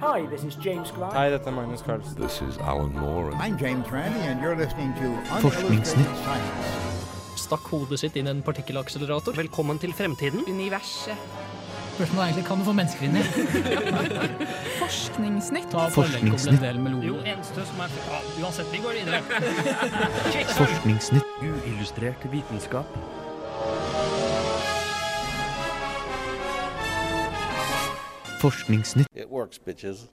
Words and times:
Hi, 0.00 0.24
this 0.30 0.44
is 0.44 0.54
James 0.56 0.90
Grant. 0.96 1.12
Hei, 1.12 1.28
dette 1.30 1.46
er 1.46 1.52
Magnus 1.52 1.82
Carlsen. 1.82 2.16
This 2.16 2.40
is 2.40 2.56
Alan 2.58 2.92
Moore. 2.96 3.34
I'm 3.36 3.58
James 3.58 3.86
Randi, 3.92 4.20
and 4.20 4.40
you're 4.40 4.56
listening 4.56 4.94
to 4.94 5.10
Forskningsnytt. 5.42 5.68
Unillustrated 5.68 6.24
Science. 6.24 7.42
Stakk 7.42 7.68
hodet 7.68 8.00
sitt 8.00 8.16
inn 8.16 8.30
en 8.32 8.40
partikkelakselerator. 8.42 9.36
Velkommen 9.36 9.78
til 9.78 9.92
fremtiden. 9.92 10.40
Universet. 10.48 11.20
Spørsmålet 11.98 12.22
er 12.22 12.26
egentlig 12.30 12.46
kan 12.48 12.62
du 12.62 12.64
få 12.64 12.72
mennesker 12.72 13.10
inn 13.10 13.20
i? 13.20 13.24
Forskningsnytt. 14.82 15.68
Ta 15.74 15.86
Forskningsnytt. 15.92 16.64
en 16.64 16.84
del 16.88 17.04
Jo, 17.04 17.20
eneste 17.20 17.68
som 17.68 17.84
er 17.84 17.96
ja, 18.00 18.24
Uansett, 18.40 18.72
vi 18.72 18.80
går 18.80 19.02
videre. 19.02 19.20
Forskningsnytt. 20.62 21.40
Uillustrert 21.44 22.24
vitenskap. 22.32 23.19
Forskningsnytt. 28.40 29.06
It 29.14 29.28
works, 29.28 29.58
bitches. 29.58 30.06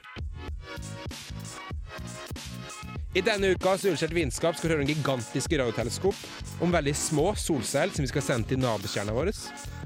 I 3.16 3.22
denne 3.24 3.54
ukas 3.56 3.86
Uillustrert 3.86 4.12
vitenskap 4.12 4.58
skal 4.58 4.68
vi 4.68 4.74
høre 4.76 4.84
en 4.84 4.92
gigantisk 4.92 5.54
radioteleskop, 5.56 6.18
om 6.60 6.76
veldig 6.76 6.94
små 7.00 7.32
solseil 7.40 7.94
som 7.96 8.04
vi 8.04 8.12
skal 8.12 8.26
sende 8.26 8.52
til 8.52 8.60
nabostjerna 8.60 9.16
vår, 9.16 9.32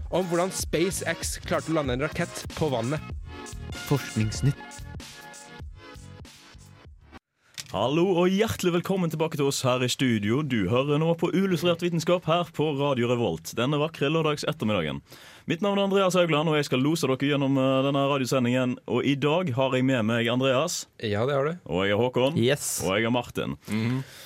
og 0.10 0.18
om 0.24 0.32
hvordan 0.32 0.50
SpaceX 0.58 1.38
klarte 1.46 1.70
å 1.70 1.78
lande 1.78 1.96
en 1.96 2.06
rakett 2.08 2.42
på 2.58 2.72
vannet. 2.74 3.14
Forskningsnytt. 3.86 4.82
Hallo 7.72 8.10
og 8.20 8.34
hjertelig 8.34 8.74
velkommen 8.82 9.14
tilbake 9.14 9.38
til 9.40 9.48
oss 9.48 9.62
her 9.64 9.86
i 9.86 9.88
studio. 9.88 10.42
Du 10.42 10.66
hører 10.68 10.98
nå 11.00 11.14
på 11.16 11.30
Uillustrert 11.32 11.86
vitenskap 11.86 12.26
her 12.28 12.50
på 12.58 12.74
Radio 12.82 13.08
Revolt 13.14 13.54
denne 13.56 13.80
vakre 13.80 14.10
lørdags 14.12 14.44
ettermiddagen. 14.50 15.00
Mitt 15.50 15.62
navn 15.62 15.80
er 15.80 15.84
Andreas 15.88 16.14
Haugland, 16.14 16.50
og 16.52 16.56
jeg 16.60 16.68
skal 16.68 16.82
lose 16.84 17.08
dere 17.10 17.18
gjennom 17.32 17.56
eh, 17.58 17.82
denne 17.88 18.04
radiosendingen. 18.12 18.76
Og 18.92 19.06
i 19.08 19.16
dag 19.20 19.50
har 19.58 19.74
jeg 19.78 19.86
med 19.88 20.06
meg 20.06 20.28
Andreas, 20.32 20.86
Ja, 21.02 21.26
det 21.26 21.34
har 21.36 21.46
du. 21.50 21.56
og 21.66 21.84
jeg 21.88 21.96
er 21.96 22.02
Håkon, 22.02 22.38
Yes. 22.38 22.68
og 22.86 22.94
jeg 22.96 23.06
er 23.10 23.12
Martin. 23.16 23.58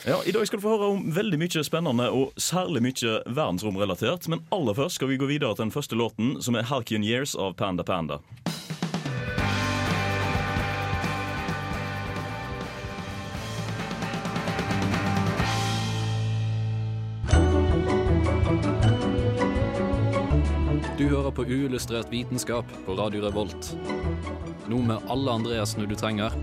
Ja, 0.05 0.19
I 0.27 0.31
dag 0.35 0.45
skal 0.47 0.59
du 0.59 0.65
få 0.67 0.75
høre 0.75 0.91
om 0.95 1.05
veldig 1.15 1.39
mye 1.39 1.63
spennende 1.63 2.09
og 2.11 2.33
særlig 2.37 2.83
mye 2.83 3.15
verdensromrelatert. 3.31 4.27
Men 4.27 4.43
aller 4.51 4.73
først 4.77 4.99
skal 4.99 5.07
vi 5.13 5.17
gå 5.17 5.27
videre 5.29 5.55
til 5.55 5.65
den 5.65 5.71
første 5.75 5.95
låten, 5.95 6.35
som 6.43 6.55
er 6.59 6.67
Halcyon 6.67 7.03
Years 7.07 7.35
av 7.35 7.55
Panda 7.55 7.83
Panda. 7.87 8.19
Hører 21.15 21.31
på 21.31 21.45
uillustrert 21.47 22.09
vitenskap 22.11 22.67
på 22.85 22.95
Radio 22.99 23.23
Revolt. 23.23 23.71
Nå 24.67 24.81
med 24.83 25.05
alle 25.11 25.31
Andreasene 25.39 25.87
du 25.87 25.95
trenger, 25.95 26.33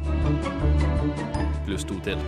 pluss 1.67 1.85
to 1.89 1.99
til. 2.07 2.21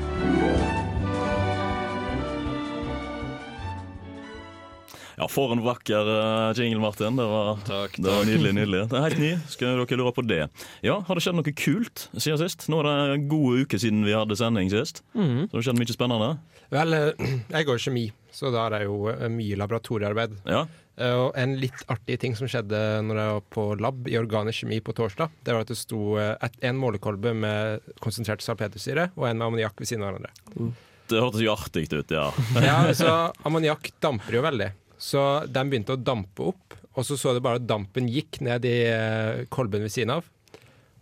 Ja, 5.15 5.28
For 5.31 5.53
en 5.55 5.61
vakker 5.62 6.09
eh, 6.11 6.59
jingle, 6.59 6.81
Martin. 6.83 7.15
Det 7.17 7.25
var, 7.31 7.61
Takk, 7.65 7.97
det 8.03 8.11
var 8.11 8.25
nydelig. 8.27 8.50
nydelig 8.56 8.81
Det 8.91 8.98
er 8.98 9.05
helt 9.06 9.20
ny. 9.22 9.28
Skal 9.53 9.78
dere 9.78 9.98
lure 10.00 10.12
på 10.17 10.25
det? 10.27 10.41
Ja, 10.83 10.97
Har 11.06 11.15
det 11.15 11.22
skjedd 11.22 11.39
noe 11.39 11.55
kult 11.55 12.09
siden 12.19 12.41
sist? 12.42 12.67
Nå 12.69 12.81
er 12.83 12.89
det 12.89 12.95
en 13.15 13.28
god 13.31 13.62
uke 13.62 13.78
siden 13.78 14.03
vi 14.05 14.17
hadde 14.17 14.37
sending 14.37 14.72
sist. 14.75 15.05
Mhm. 15.15 15.47
Så 15.47 15.55
det 15.55 15.61
har 15.61 15.67
skjedd 15.69 15.81
mye 15.81 15.95
spennende. 15.97 16.31
Vel, 16.75 16.98
eh, 16.98 17.28
jeg 17.55 17.69
går 17.70 17.84
kjemi, 17.87 18.09
så 18.34 18.50
da 18.53 18.67
er 18.67 18.75
det 18.75 18.83
jo 18.89 18.98
eh, 19.15 19.28
mye 19.31 19.61
laboratoriearbeid. 19.62 20.34
Ja, 20.50 20.65
Og 20.95 21.34
en 21.34 21.56
litt 21.59 21.81
artig 21.91 22.20
ting 22.23 22.37
som 22.39 22.47
skjedde 22.50 22.78
når 23.03 23.19
jeg 23.19 23.34
var 23.34 23.45
på 23.56 23.64
lab 23.83 24.06
i 24.06 24.19
organisk 24.20 24.62
kjemi 24.62 24.78
på 24.84 24.95
torsdag, 24.95 25.33
det 25.42 25.55
var 25.56 25.64
at 25.64 25.73
det 25.73 25.78
sto 25.81 26.14
eh, 26.23 26.48
en 26.69 26.78
målekolbe 26.78 27.33
med 27.34 27.95
konsentrert 28.05 28.45
salpetersyre 28.45 29.09
og 29.17 29.27
en 29.27 29.41
med 29.41 29.48
ammoniakk 29.48 29.83
ved 29.83 29.91
siden 29.91 30.06
av 30.06 30.15
hverandre. 30.15 30.70
Det 31.11 31.20
hørtes 31.20 31.42
jo 31.45 31.53
artig 31.53 31.89
ut, 31.92 32.15
ja. 32.15 32.28
Ja, 32.69 32.78
så 33.00 33.11
Ammoniakk 33.45 33.91
damper 34.03 34.39
jo 34.39 34.44
veldig. 34.47 34.71
Så 35.00 35.21
den 35.50 35.72
begynte 35.72 35.97
å 35.97 36.00
dampe 36.00 36.47
opp, 36.55 36.78
og 36.94 37.06
så 37.06 37.19
så 37.19 37.34
du 37.34 37.43
bare 37.44 37.59
at 37.59 37.66
dampen 37.66 38.06
gikk 38.09 38.38
ned 38.47 38.65
i 38.69 38.76
eh, 38.87 39.44
kolben 39.53 39.84
ved 39.84 39.93
siden 39.93 40.15
av. 40.16 40.31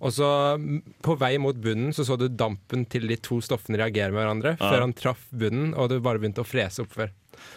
Og 0.02 0.10
så 0.10 0.28
på 1.06 1.14
vei 1.20 1.36
mot 1.38 1.56
bunnen 1.62 1.92
så 1.94 2.02
så 2.06 2.16
du 2.18 2.26
dampen 2.28 2.84
til 2.90 3.06
de 3.06 3.16
to 3.22 3.38
stoffene 3.44 3.78
reagere 3.78 4.10
med 4.10 4.18
hverandre, 4.24 4.56
Ja. 4.58 4.70
før 4.72 4.80
han 4.86 4.94
traff 4.98 5.26
bunnen, 5.30 5.74
og 5.78 5.88
det 5.92 6.00
bare 6.02 6.18
begynte 6.18 6.42
å 6.42 6.48
frese 6.48 6.82
oppover. 6.82 7.12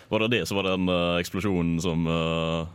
Var 0.09 0.19
det 0.25 0.31
det 0.35 0.43
som 0.47 0.57
var 0.61 0.69
den 0.69 0.85
uh, 0.89 1.17
eksplosjonen 1.21 1.79
som 1.81 2.05
uh, 2.05 2.67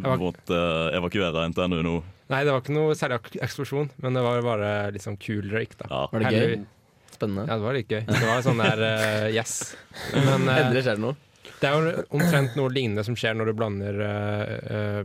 var- 0.00 0.18
måtte 0.20 0.56
uh, 0.56 0.96
evakuere 0.96 1.44
NTNU 1.52 1.82
nå? 1.84 1.94
Nei, 2.28 2.42
det 2.44 2.52
var 2.52 2.60
ikke 2.60 2.74
noe 2.76 2.96
særlig 2.96 3.20
eksplosjon, 3.40 3.88
men 4.04 4.16
det 4.16 4.24
var 4.24 4.42
bare 4.44 4.72
litt 4.92 5.04
sånn 5.04 5.16
kul 5.20 5.46
røyk, 5.48 5.76
da. 5.80 5.86
Ja. 5.92 6.02
Var 6.12 6.24
det 6.26 6.32
gøy? 6.34 6.58
Spennende. 7.14 7.46
Ja, 7.48 7.54
det 7.56 7.64
var 7.64 7.76
litt 7.78 7.88
gøy. 7.92 8.02
Det 8.08 8.26
var 8.28 8.42
sånn 8.44 8.60
der 8.64 8.82
uh, 8.84 9.28
yes. 9.32 9.54
Men 10.12 10.44
eh, 10.48 10.58
Endelig 10.64 10.84
skjer 10.84 10.98
det 10.98 11.04
noe. 11.04 11.16
det 11.58 11.68
er 11.70 11.72
jo 11.88 12.02
omtrent 12.18 12.58
noe 12.58 12.70
lignende 12.72 13.04
som 13.06 13.16
skjer 13.18 13.34
når 13.38 13.48
du 13.50 13.54
blander 13.58 13.96
uh, 14.04 14.42
eh, 14.76 15.00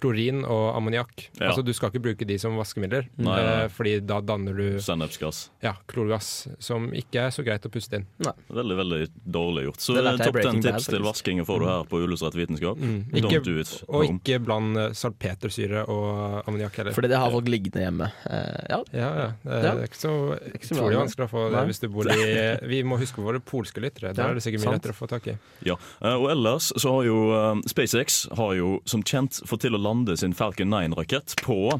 klorin 0.00 0.44
og 0.46 0.76
ammoniakk. 0.76 1.28
Ja. 1.40 1.48
Altså, 1.50 1.64
du 1.64 1.72
skal 1.76 1.90
ikke 1.90 2.02
bruke 2.04 2.26
de 2.28 2.36
som 2.38 2.56
vaskemidler, 2.58 3.08
Nei, 3.18 3.38
eh, 3.40 3.68
fordi 3.74 3.96
da 4.06 4.20
danner 4.20 4.54
du 4.56 4.78
Sennepsgass. 4.80 5.50
ja, 5.62 5.74
klorgass, 5.88 6.48
som 6.58 6.90
ikke 6.92 7.26
er 7.26 7.30
så 7.34 7.44
greit 7.44 7.66
å 7.66 7.70
puste 7.70 7.94
inn. 8.00 8.06
Nei. 8.24 8.32
Veldig 8.50 8.76
veldig 8.78 9.00
dårlig 9.26 9.64
gjort. 9.68 9.80
Så 9.80 9.94
Det 9.94 10.04
lærte 10.04 10.18
jeg 10.18 10.28
i 10.28 10.30
topp 10.30 10.34
ten 10.34 10.42
Breaking 10.42 10.62
Bad, 10.62 10.72
tips 10.78 10.86
til 10.86 10.98
faktisk. 10.98 11.08
vasking 11.08 11.44
får 11.48 11.58
du 11.60 11.66
her 11.66 11.84
på 11.90 12.02
Illustrert 12.04 12.34
vitenskap. 12.38 12.76
Mm. 12.78 13.04
Don't 13.12 13.44
do 13.44 13.58
it. 13.58 13.72
og 13.88 14.04
home. 14.04 14.18
ikke 14.20 14.38
bland 14.44 14.76
eh, 14.78 14.90
salpetersyre 14.92 15.84
og 15.88 16.44
ammoniakk 16.48 16.76
heller. 16.80 16.92
Fordi 16.96 17.08
det 17.12 17.18
har 17.18 17.30
folk 17.34 17.48
liggende 17.50 17.82
hjemme. 17.84 18.10
Eh, 18.28 18.66
ja. 18.70 18.80
Ja, 18.92 19.10
ja. 19.18 19.28
Det 19.44 19.62
Ja. 19.64 19.72
er 19.74 19.84
ikke 19.88 19.98
så 19.98 20.12
ikke 20.38 20.64
så 20.68 20.74
utrolig 20.74 20.96
vanlig. 20.96 21.00
vanskelig 21.02 21.26
å 21.26 21.30
få 21.32 21.42
det 21.50 21.56
Nei. 21.58 21.64
hvis 21.66 21.80
du 21.80 21.88
bor 21.88 22.04
i 22.08 22.68
Vi 22.72 22.82
må 22.82 22.98
huske 22.98 23.16
på 23.16 23.24
våre 23.26 23.40
polske 23.40 23.80
lyttere. 23.80 24.14
Der 24.14 24.22
Ja, 24.22 24.30
er 24.30 24.34
det 24.34 24.42
sikkert 24.42 24.60
mye 24.62 24.70
sant. 24.72 24.82
lettere 24.82 24.94
å 24.94 24.98
få 24.98 25.08
tak 25.08 25.26
i. 25.26 25.38
Ja, 25.64 25.74
eh, 26.02 26.14
og 26.14 26.30
ellers 26.30 26.72
så 26.76 26.92
har 26.96 27.04
jo 27.04 27.18
eh, 27.32 27.62
SpaceX 27.68 28.28
har 28.36 28.54
jo 28.54 28.80
som 28.84 29.02
kjent 29.02 29.42
fått 29.46 29.60
til 29.60 29.72
å 29.74 29.78
lande 29.88 30.18
sin 30.20 30.36
Falcon 30.36 30.74
9-rakett 30.74 31.40
på 31.42 31.78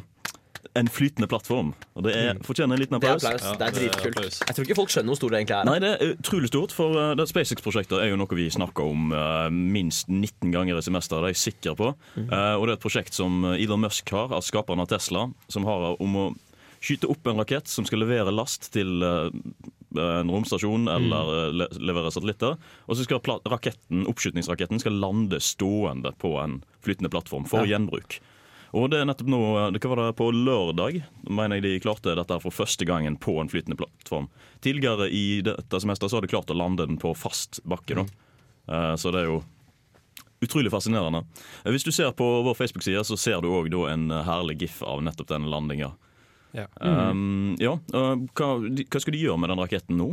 en 0.75 0.89
flytende 0.89 1.29
plattform. 1.29 1.73
Og 1.99 2.05
det 2.07 2.15
er, 2.17 2.39
fortjener 2.45 2.77
en 2.77 2.83
liten 2.83 3.01
Det 3.01 3.09
er 3.09 3.17
applaus. 3.17 3.45
applaus. 3.45 3.59
det 3.59 3.67
er 3.67 3.77
dritkult. 3.77 4.41
Jeg 4.47 4.57
tror 4.57 4.67
ikke 4.67 4.77
folk 4.79 4.93
skjønner 4.93 5.13
hvor 5.13 5.21
stor 5.21 5.33
det 5.33 5.41
egentlig 5.41 5.57
er. 5.57 5.69
Nei, 5.69 5.77
det 5.83 5.91
er 5.91 6.13
utrolig 6.15 6.51
stort, 6.51 6.75
for 6.77 6.99
uh, 6.99 7.25
SpaceX-prosjektet 7.31 8.03
er 8.03 8.13
jo 8.13 8.19
noe 8.21 8.39
vi 8.39 8.49
snakker 8.53 8.93
om 8.93 9.15
uh, 9.15 9.47
minst 9.53 10.11
19 10.11 10.53
ganger 10.55 10.79
i 10.79 10.85
semester, 10.85 11.23
det 11.23 11.33
er 11.33 11.37
jeg 11.37 11.43
sikker 11.47 11.79
på. 11.79 11.93
Uh, 12.19 12.55
og 12.59 12.67
det 12.67 12.75
er 12.75 12.77
et 12.77 12.85
prosjekt 12.85 13.17
som 13.17 13.41
eh, 13.49 13.63
Elon 13.63 13.83
Musk 13.83 14.13
har, 14.15 14.35
av 14.35 14.45
skaperen 14.47 14.83
av 14.83 14.91
Tesla, 14.91 15.29
som 15.51 15.67
har 15.69 15.95
om 16.03 16.21
å 16.21 16.27
skyte 16.85 17.09
opp 17.11 17.27
en 17.27 17.41
rakett 17.41 17.69
som 17.71 17.87
skal 17.87 18.03
levere 18.05 18.35
last 18.35 18.71
til 18.75 19.03
eh, 19.03 19.31
en 19.97 20.31
romstasjon 20.31 20.89
eller 20.89 21.31
mm. 21.31 21.55
le 21.57 21.69
levere 21.91 22.11
satellitter. 22.13 22.59
Og 22.87 22.99
så 22.99 23.07
skal 23.07 23.23
raketten, 23.49 24.07
oppskytningsraketten 24.11 24.83
skal 24.83 24.99
lande 25.01 25.41
stående 25.41 26.13
på 26.21 26.35
en 26.43 26.61
flytende 26.85 27.11
plattform 27.13 27.49
for 27.49 27.69
gjenbruk. 27.69 28.21
Og 28.77 28.91
det 28.93 29.01
er 29.01 29.07
nettopp 29.09 29.31
nå, 29.33 29.43
det 29.73 29.81
kan 29.81 29.95
være 29.95 30.13
på 30.17 30.29
lørdag, 30.35 31.01
mener 31.25 31.57
jeg 31.57 31.65
de 31.65 31.79
klarte 31.81 32.13
dette 32.19 32.37
for 32.43 32.53
første 32.53 32.85
gangen 32.89 33.17
på 33.17 33.39
en 33.41 33.49
flytende 33.49 33.79
plattform. 33.81 34.29
Tidligere 34.65 35.09
i 35.09 35.41
dette 35.45 35.81
semesteret 35.81 36.13
så 36.13 36.19
har 36.19 36.27
de 36.27 36.33
klart 36.35 36.53
å 36.53 36.59
lande 36.59 36.85
den 36.85 37.01
på 37.01 37.15
fast 37.17 37.63
bakke. 37.65 38.03
Mm. 38.03 38.11
Eh, 38.69 38.95
Så 39.01 39.13
det 39.15 39.23
er 39.23 39.31
jo 39.33 39.41
utrolig 40.45 40.71
fascinerende. 40.71 41.25
Eh, 41.65 41.73
Hvis 41.73 41.85
du 41.85 41.93
ser 41.93 42.13
på 42.13 42.43
vår 42.45 42.55
Facebook-side, 42.55 43.05
så 43.05 43.17
ser 43.17 43.41
du 43.41 43.49
òg 43.49 43.73
en 43.89 44.11
herlig 44.11 44.61
gif 44.61 44.83
av 44.83 45.03
nettopp 45.03 45.29
denne 45.33 45.49
landinga. 45.49 45.95
Ja. 46.57 46.65
Um, 46.81 47.57
ja, 47.61 47.75
hva, 47.93 48.49
hva 48.59 49.01
skal 49.03 49.15
de 49.15 49.21
gjøre 49.27 49.39
med 49.43 49.51
den 49.53 49.61
raketten 49.61 49.99
nå? 50.01 50.13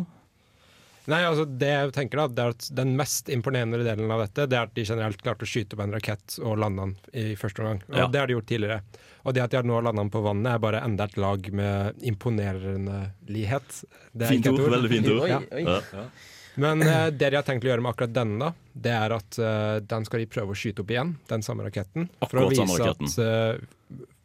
Nei, 1.05 1.19
altså 1.21 1.43
det 1.45 1.67
jeg 1.69 1.91
tenker 1.93 2.17
da, 2.17 2.23
det 2.33 2.41
er 2.41 2.53
at 2.55 2.67
Den 2.73 2.95
mest 2.97 3.27
imponerende 3.29 3.77
delen 3.85 4.09
av 4.09 4.23
dette 4.23 4.47
Det 4.49 4.57
er 4.57 4.63
at 4.65 4.71
de 4.73 4.85
generelt 4.89 5.19
klarte 5.21 5.45
å 5.45 5.49
skyte 5.49 5.77
opp 5.77 5.83
en 5.85 5.93
rakett 5.93 6.37
og 6.41 6.55
lande 6.63 6.87
den 6.87 6.95
i 7.21 7.35
første 7.37 7.61
omgang. 7.61 7.83
Og 7.91 7.99
Ja. 7.99 8.07
Det 8.09 8.19
har 8.23 8.27
de 8.31 8.33
gjort 8.39 8.47
tidligere. 8.49 8.79
Og 9.25 9.35
det 9.37 9.43
at 9.43 9.51
de 9.53 9.59
har 9.59 9.67
nå 9.69 9.77
landa 9.85 10.01
den 10.01 10.09
på 10.13 10.23
vannet, 10.25 10.49
er 10.55 10.63
bare 10.65 10.81
enda 10.85 11.05
et 11.05 11.17
lag 11.21 11.45
med 11.53 12.01
imponerende 12.09 12.97
lihet. 13.29 13.83
Fint 14.17 14.49
ord, 14.49 14.65
veldig 14.73 14.89
fint 14.95 15.11
ord. 15.13 15.29
Ja. 15.29 15.39
Ja. 15.61 16.09
Men 16.57 16.81
eh, 16.81 17.09
det 17.11 17.29
de 17.33 17.35
har 17.37 17.43
tenkt 17.45 17.65
å 17.65 17.69
gjøre 17.69 17.83
med 17.83 17.91
akkurat 17.91 18.13
denne, 18.15 18.37
da, 18.39 18.69
det 18.85 18.93
er 18.95 19.13
at 19.17 19.37
eh, 19.43 19.79
den 19.85 20.05
skal 20.07 20.21
de 20.23 20.27
prøve 20.31 20.53
å 20.55 20.57
skyte 20.57 20.85
opp 20.85 20.93
igjen, 20.93 21.15
den 21.29 21.43
samme 21.45 21.65
raketten. 21.67 22.07
For 22.23 22.39
å 22.39 22.45
Akkurat 22.47 22.61
samme 22.61 22.77
vise 22.77 22.85
raketten. 22.85 23.11
at 23.11 23.17
eh, 23.25 23.73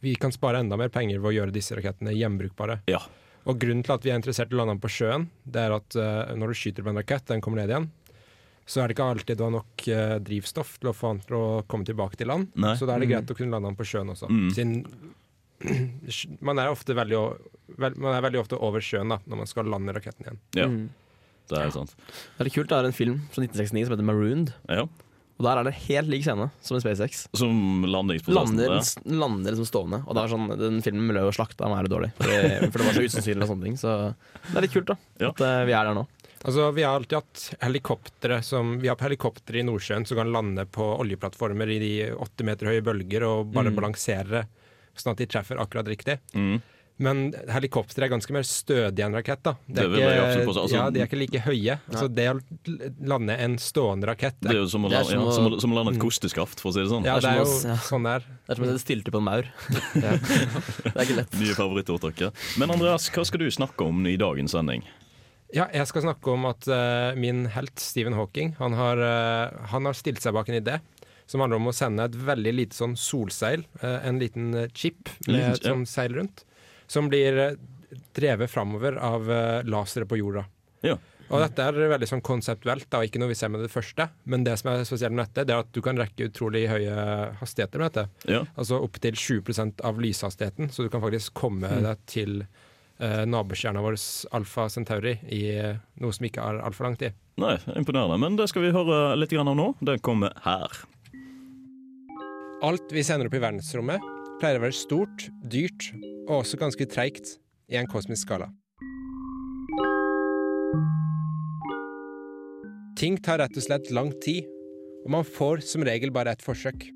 vi 0.01 0.15
kan 0.17 0.33
spare 0.33 0.61
enda 0.63 0.77
mer 0.81 0.89
penger 0.89 1.19
ved 1.21 1.31
å 1.31 1.37
gjøre 1.39 1.53
disse 1.55 1.77
rakettene 1.77 2.13
gjenbrukbare. 2.17 2.81
Ja. 2.89 3.01
Og 3.49 3.59
grunnen 3.59 3.83
til 3.85 3.95
at 3.95 4.05
vi 4.05 4.11
er 4.13 4.19
interessert 4.21 4.53
i 4.53 4.55
å 4.55 4.59
lande 4.61 4.75
den 4.77 4.81
på 4.83 4.89
sjøen, 4.93 5.29
det 5.45 5.61
er 5.67 5.73
at 5.77 5.97
uh, 5.97 6.35
når 6.37 6.53
du 6.53 6.55
skyter 6.61 6.85
på 6.85 6.91
en 6.93 7.01
rakett, 7.01 7.27
den 7.27 7.41
kommer 7.41 7.63
ned 7.63 7.73
igjen, 7.73 7.89
så 8.71 8.83
er 8.83 8.89
det 8.89 8.95
ikke 8.97 9.07
alltid 9.11 9.39
du 9.41 9.45
har 9.47 9.55
nok 9.55 9.87
uh, 9.89 10.19
drivstoff 10.23 10.77
til 10.79 10.91
å 10.91 10.95
få 10.95 11.15
den 11.15 11.23
til 11.27 11.37
å 11.39 11.47
komme 11.67 11.85
tilbake 11.89 12.17
til 12.21 12.29
land. 12.31 12.51
Nei. 12.55 12.75
Så 12.77 12.87
da 12.87 12.95
er 12.95 13.01
det 13.01 13.09
Mm. 13.09 13.15
greit 13.17 13.31
å 13.33 13.37
kunne 13.39 13.51
lande 13.57 13.69
den 13.73 13.77
på 13.81 13.89
sjøen 13.89 14.13
også. 14.13 14.29
Mm. 14.31 14.51
Siden 14.55 14.75
man 16.47 16.59
er, 16.61 16.71
ofte 16.73 16.95
veldig, 16.97 17.19
vel, 17.81 17.97
man 18.01 18.15
er 18.17 18.23
veldig 18.25 18.41
ofte 18.45 18.59
over 18.61 18.81
sjøen 18.85 19.11
da, 19.13 19.19
når 19.29 19.43
man 19.43 19.51
skal 19.51 19.69
lande 19.69 19.93
raketten 19.97 20.25
igjen. 20.27 20.39
Ja, 20.57 20.67
Mm. 20.71 20.89
det 21.51 21.59
er 21.59 21.71
sant. 21.75 21.97
Veldig 22.39 22.53
kult. 22.55 22.69
Det 22.71 22.77
er 22.79 22.89
en 22.89 22.97
film 22.97 23.17
fra 23.33 23.43
1969 23.43 23.87
som 23.89 23.97
heter 23.97 24.07
'Marooned'. 24.07 24.53
Ja. 24.69 24.87
Og 25.41 25.47
der 25.47 25.57
er 25.57 25.65
det 25.65 25.73
helt 25.89 26.11
lik 26.13 26.23
scene 26.27 26.51
som 26.61 26.77
i 26.77 26.83
SpaceX. 26.85 27.23
Som 27.41 27.87
landingsprosessen. 27.89 28.59
Lander, 28.61 28.77
ja. 28.77 29.17
lander 29.25 29.55
liksom 29.57 29.69
stående. 29.71 30.03
Og 30.05 30.13
det 30.19 30.23
er 30.27 30.33
sånn, 30.35 30.49
den 30.61 30.81
filmen 30.85 31.09
ble 31.15 31.23
jo 31.25 31.33
slakta 31.33 31.65
med 31.73 31.81
ære 31.81 31.93
dårlig. 31.95 32.11
For 32.21 32.29
det, 32.29 32.69
for 32.71 32.77
det 32.83 32.89
var 32.91 32.99
så 32.99 33.05
usannsynlig 33.09 33.47
og 33.47 33.53
sånne 33.55 33.69
ting. 33.71 33.79
Så 33.81 33.95
det 34.51 34.59
er 34.61 34.67
litt 34.67 34.75
kult, 34.77 34.91
da. 34.93 34.99
Ja. 35.25 35.31
At 35.33 35.41
eh, 35.47 35.63
vi 35.71 35.77
er 35.79 35.89
der 35.89 35.97
nå. 35.97 36.05
Altså, 36.45 36.71
Vi 36.77 36.85
har 36.85 36.95
alltid 37.01 37.17
hatt 37.19 37.47
helikoptre 37.65 38.43
som, 38.45 38.75
vi 38.81 38.89
har 38.93 39.01
helikoptre 39.01 39.61
i 39.61 39.65
Nordsjøen 39.65 40.07
som 40.09 40.21
kan 40.21 40.31
lande 40.33 40.67
på 40.73 40.85
oljeplattformer 41.03 41.73
i 41.73 41.79
de 41.83 41.93
åtte 42.17 42.45
meter 42.49 42.71
høye 42.71 42.85
bølger 42.85 43.25
og 43.29 43.51
bare 43.57 43.73
Mm. 43.73 43.77
balansere 43.81 44.45
sånn 44.97 45.13
at 45.13 45.21
de 45.25 45.27
treffer 45.33 45.57
akkurat 45.61 45.89
riktig. 45.89 46.19
Mm. 46.37 46.61
Men 47.01 47.31
helikoptre 47.49 48.05
er 48.05 48.13
ganske 48.13 48.35
mer 48.35 48.45
stødig 48.45 49.05
enn 49.07 49.15
rakett. 49.17 49.41
da. 49.47 49.55
Det 49.67 49.87
er, 49.87 50.43
påstå. 50.45 50.65
Altså- 50.67 50.77
ja, 50.77 50.85
de 50.93 51.01
er 51.01 51.09
ikke 51.09 51.21
like 51.21 51.41
høye. 51.47 51.79
Altså, 51.89 52.09
det 52.13 52.27
å 52.29 52.37
lande 53.09 53.37
en 53.41 53.57
stående 53.57 54.11
rakett 54.11 54.37
Det 54.41 54.53
er 54.53 54.61
jo 54.61 54.67
som 54.69 54.85
å, 54.85 54.91
Det 54.93 54.99
er 54.99 55.07
la, 55.07 55.09
som 55.09 55.25
ja, 55.25 55.33
som, 55.33 55.49
å, 55.49 55.61
som 55.65 55.73
å 55.73 55.79
lande 55.79 55.95
et 55.97 56.03
kosteskaft, 56.03 56.61
for 56.61 56.71
å 56.71 56.77
si 56.77 56.85
det 56.85 56.91
sånn. 56.93 57.09
Ja, 57.09 57.17
Det 57.17 57.25
det 57.25 57.33
er 57.33 57.41
jo 57.41 57.73
ja. 57.73 57.79
sånn 57.89 58.05
det 58.05 58.15
er. 58.19 58.29
Det 58.29 58.53
er 58.53 58.61
som 58.61 58.67
å 58.67 58.71
sette 58.71 58.85
stilte 58.85 59.15
på 59.15 59.23
en 59.23 59.29
maur. 59.31 59.49
det 59.97 60.93
er 60.93 61.05
ikke 61.07 61.19
lett. 61.23 61.39
Nye 61.41 61.57
favorittordtaket. 61.57 62.47
Men 62.61 62.77
Andreas, 62.77 63.09
hva 63.15 63.25
skal 63.25 63.47
du 63.47 63.49
snakke 63.49 63.89
om 63.89 64.05
i 64.07 64.17
dagens 64.21 64.53
sending? 64.53 64.85
Ja, 65.57 65.67
jeg 65.75 65.89
skal 65.91 66.05
snakke 66.05 66.31
om 66.31 66.45
at 66.47 66.69
uh, 66.71 67.17
min 67.19 67.47
helt 67.51 67.81
Stephen 67.83 68.15
Hawking 68.15 68.53
han 68.61 68.77
har, 68.79 69.01
uh, 69.03 69.65
han 69.73 69.89
har 69.89 69.97
stilt 69.99 70.21
seg 70.23 70.37
bak 70.37 70.53
en 70.53 70.61
idé 70.61 70.79
som 71.31 71.43
handler 71.43 71.61
om 71.61 71.71
å 71.71 71.75
sende 71.75 72.05
et 72.09 72.17
veldig 72.19 72.53
lite 72.57 72.75
sånn 72.75 72.97
solseil, 72.99 73.63
eh, 73.85 73.99
en 74.09 74.19
liten 74.19 74.49
chip 74.75 75.13
med 75.29 75.45
et 75.53 75.63
sånn 75.63 75.85
seil 75.87 76.17
rundt, 76.17 76.43
som 76.91 77.07
blir 77.13 77.39
eh, 77.39 77.55
drevet 78.19 78.51
framover 78.51 78.97
av 78.99 79.29
uh, 79.31 79.63
lasere 79.71 80.07
på 80.11 80.19
jorda. 80.19 80.43
Ja. 80.87 80.97
Og 81.31 81.39
dette 81.45 81.63
er 81.63 81.77
veldig 81.93 82.09
sånn 82.11 82.23
konseptuelt, 82.27 82.89
da, 82.91 83.05
ikke 83.07 83.21
noe 83.23 83.31
vi 83.31 83.37
ser 83.39 83.53
med 83.55 83.63
det 83.63 83.69
første. 83.71 84.09
Men 84.27 84.43
det 84.43 84.57
som 84.59 84.73
er 84.73 84.81
spesielt 84.89 85.15
med 85.15 85.29
dette, 85.29 85.45
det 85.47 85.55
er 85.55 85.63
at 85.63 85.69
du 85.71 85.79
kan 85.85 85.95
rekke 86.01 86.27
utrolig 86.27 86.65
høye 86.67 86.97
hastigheter 87.39 87.79
med 87.79 87.93
dette. 87.93 88.33
Ja. 88.35 88.41
Altså 88.59 88.81
opptil 88.83 89.15
20% 89.15 89.85
av 89.87 90.01
lyshastigheten, 90.03 90.73
så 90.75 90.83
du 90.83 90.91
kan 90.91 91.05
faktisk 91.05 91.37
komme 91.39 91.71
Mm. 91.71 91.85
deg 91.87 92.03
til 92.11 92.35
eh, 92.99 93.23
nabostjerna 93.31 93.81
vår 93.85 93.95
Alfa 94.41 94.67
Centauri 94.75 95.15
i 95.31 95.45
eh, 95.55 95.79
noe 96.03 96.13
som 96.19 96.27
ikke 96.27 96.43
er 96.43 96.59
altfor 96.67 96.89
lang 96.89 96.99
tid. 96.99 97.15
Nei, 97.41 97.55
imponerende. 97.79 98.19
Men 98.21 98.35
det 98.37 98.51
skal 98.51 98.67
vi 98.67 98.75
høre 98.75 99.15
litt 99.17 99.31
grann 99.31 99.49
av 99.55 99.57
nå. 99.57 99.69
Det 99.87 100.01
kommer 100.03 100.35
her. 100.43 100.83
Alt 102.67 102.91
vi 102.93 103.07
sender 103.07 103.31
opp 103.31 103.39
i 103.39 103.41
verdensrommet, 103.41 104.03
pleier 104.41 104.61
å 104.61 104.65
være 104.65 104.77
stort, 104.77 105.29
dyrt 105.53 105.91
og 106.27 106.41
også 106.41 106.59
ganske 106.61 106.87
treigt 106.91 107.37
i 107.71 107.79
en 107.81 107.89
kosmisk 107.91 108.27
skala. 108.27 108.51
Ting 113.01 113.17
tar 113.25 113.41
rett 113.41 113.57
og 113.57 113.65
slett 113.65 113.93
lang 113.97 114.11
tid, 114.21 114.49
og 115.07 115.13
man 115.15 115.25
får 115.25 115.63
som 115.65 115.85
regel 115.87 116.13
bare 116.13 116.35
ett 116.35 116.45
forsøk. 116.45 116.91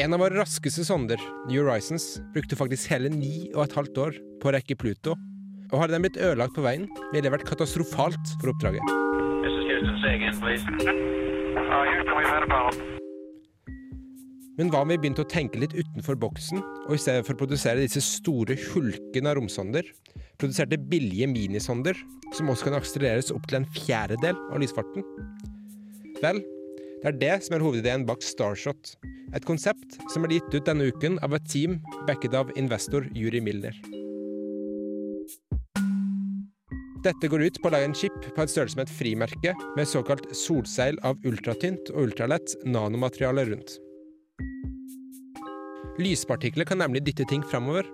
En 0.00 0.16
av 0.16 0.22
våre 0.24 0.40
raskeste 0.40 0.86
sonder, 0.88 1.20
New 1.46 1.60
Horizons, 1.62 2.16
brukte 2.34 2.58
faktisk 2.58 2.90
hele 2.90 3.12
ni 3.12 3.50
og 3.52 3.66
et 3.66 3.76
halvt 3.76 4.00
år 4.06 4.16
på 4.42 4.50
å 4.50 4.54
rekke 4.56 4.78
Pluto. 4.80 5.14
Og 5.70 5.78
hadde 5.80 5.94
den 5.94 6.06
blitt 6.06 6.18
ødelagt 6.18 6.56
på 6.56 6.64
veien, 6.64 6.88
ville 7.12 7.26
det 7.28 7.34
vært 7.36 7.46
katastrofalt 7.48 8.34
for 8.40 8.52
oppdraget. 8.52 8.82
Men 14.58 14.68
hva 14.68 14.82
om 14.84 14.90
vi 14.92 14.98
begynte 15.00 15.24
å 15.24 15.28
tenke 15.32 15.60
litt 15.62 15.72
utenfor 15.72 16.18
boksen, 16.20 16.60
og 16.84 16.92
i 16.92 17.00
stedet 17.00 17.24
for 17.24 17.34
å 17.36 17.40
produsere 17.40 17.80
disse 17.80 18.02
store 18.04 18.56
hulkene 18.74 19.30
av 19.30 19.38
romsonder, 19.38 19.86
produserte 20.40 20.76
billige 20.76 21.28
minisonder 21.30 21.96
som 22.36 22.50
også 22.52 22.68
kan 22.68 22.76
akselereres 22.76 23.32
opp 23.32 23.46
til 23.48 23.62
en 23.62 23.68
fjerdedel 23.78 24.36
av 24.52 24.60
lysfarten? 24.60 25.06
Vel, 26.20 26.42
det 27.02 27.08
er 27.08 27.18
det 27.22 27.32
som 27.46 27.56
er 27.56 27.64
hovedideen 27.64 28.04
bak 28.06 28.20
Starshot, 28.22 28.92
et 29.32 29.48
konsept 29.48 29.96
som 30.12 30.26
ble 30.26 30.36
gitt 30.36 30.52
ut 30.52 30.68
denne 30.68 30.90
uken 30.92 31.16
av 31.24 31.32
et 31.38 31.48
team 31.48 31.80
backet 32.06 32.36
av 32.36 32.52
investor 32.60 33.08
Juri 33.16 33.40
Milner. 33.42 33.74
Dette 37.02 37.26
går 37.26 37.48
ut 37.48 37.56
på 37.58 37.66
å 37.66 37.72
lage 37.74 37.88
en 37.88 37.96
chip 37.98 38.14
på 38.28 38.44
et 38.44 38.52
størrelse 38.52 38.78
med 38.78 38.86
et 38.86 38.94
frimerke 38.94 39.56
med 39.74 39.88
såkalt 39.90 40.28
solseil 40.38 41.00
av 41.02 41.18
ultratynt 41.26 41.90
og 41.96 42.04
ultralett 42.04 42.54
nanomateriale 42.62 43.48
rundt. 43.48 43.81
Lyspartikler 46.00 46.64
kan 46.64 46.80
nemlig 46.80 47.02
dytte 47.04 47.26
ting 47.28 47.42
framover. 47.44 47.84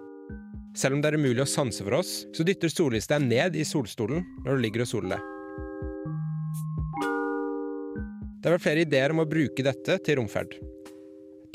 Selv 0.79 0.95
om 0.95 1.00
det 1.03 1.11
er 1.11 1.19
umulig 1.19 1.43
å 1.43 1.50
sanse 1.50 1.83
for 1.83 1.99
oss, 1.99 2.12
så 2.31 2.47
dytter 2.47 2.71
sollyset 2.71 3.17
deg 3.17 3.27
ned 3.27 3.59
i 3.59 3.67
solstolen 3.67 4.23
når 4.45 4.55
du 4.55 4.62
ligger 4.62 4.85
og 4.85 4.91
soler 4.93 5.17
deg. 5.17 5.35
Det 8.39 8.47
er 8.47 8.55
vel 8.55 8.62
flere 8.62 8.85
ideer 8.87 9.11
om 9.11 9.25
å 9.25 9.27
bruke 9.29 9.67
dette 9.67 9.99
til 10.06 10.21
romferd. 10.21 10.55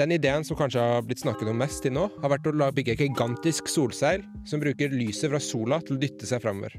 Den 0.01 0.11
ideen 0.11 0.43
som 0.43 0.57
kanskje 0.59 0.83
har 0.83 1.07
blitt 1.07 1.23
snakket 1.23 1.47
om 1.47 1.63
mest 1.63 1.85
til 1.85 1.95
nå, 1.95 2.09
har 2.19 2.33
vært 2.33 2.49
å 2.49 2.69
bygge 2.75 2.97
et 2.97 3.05
gigantisk 3.05 3.71
solseil 3.71 4.25
som 4.49 4.59
bruker 4.59 4.91
lyset 4.91 5.31
fra 5.31 5.39
sola 5.39 5.79
til 5.85 5.95
å 5.95 6.03
dytte 6.03 6.27
seg 6.27 6.43
framover. 6.43 6.75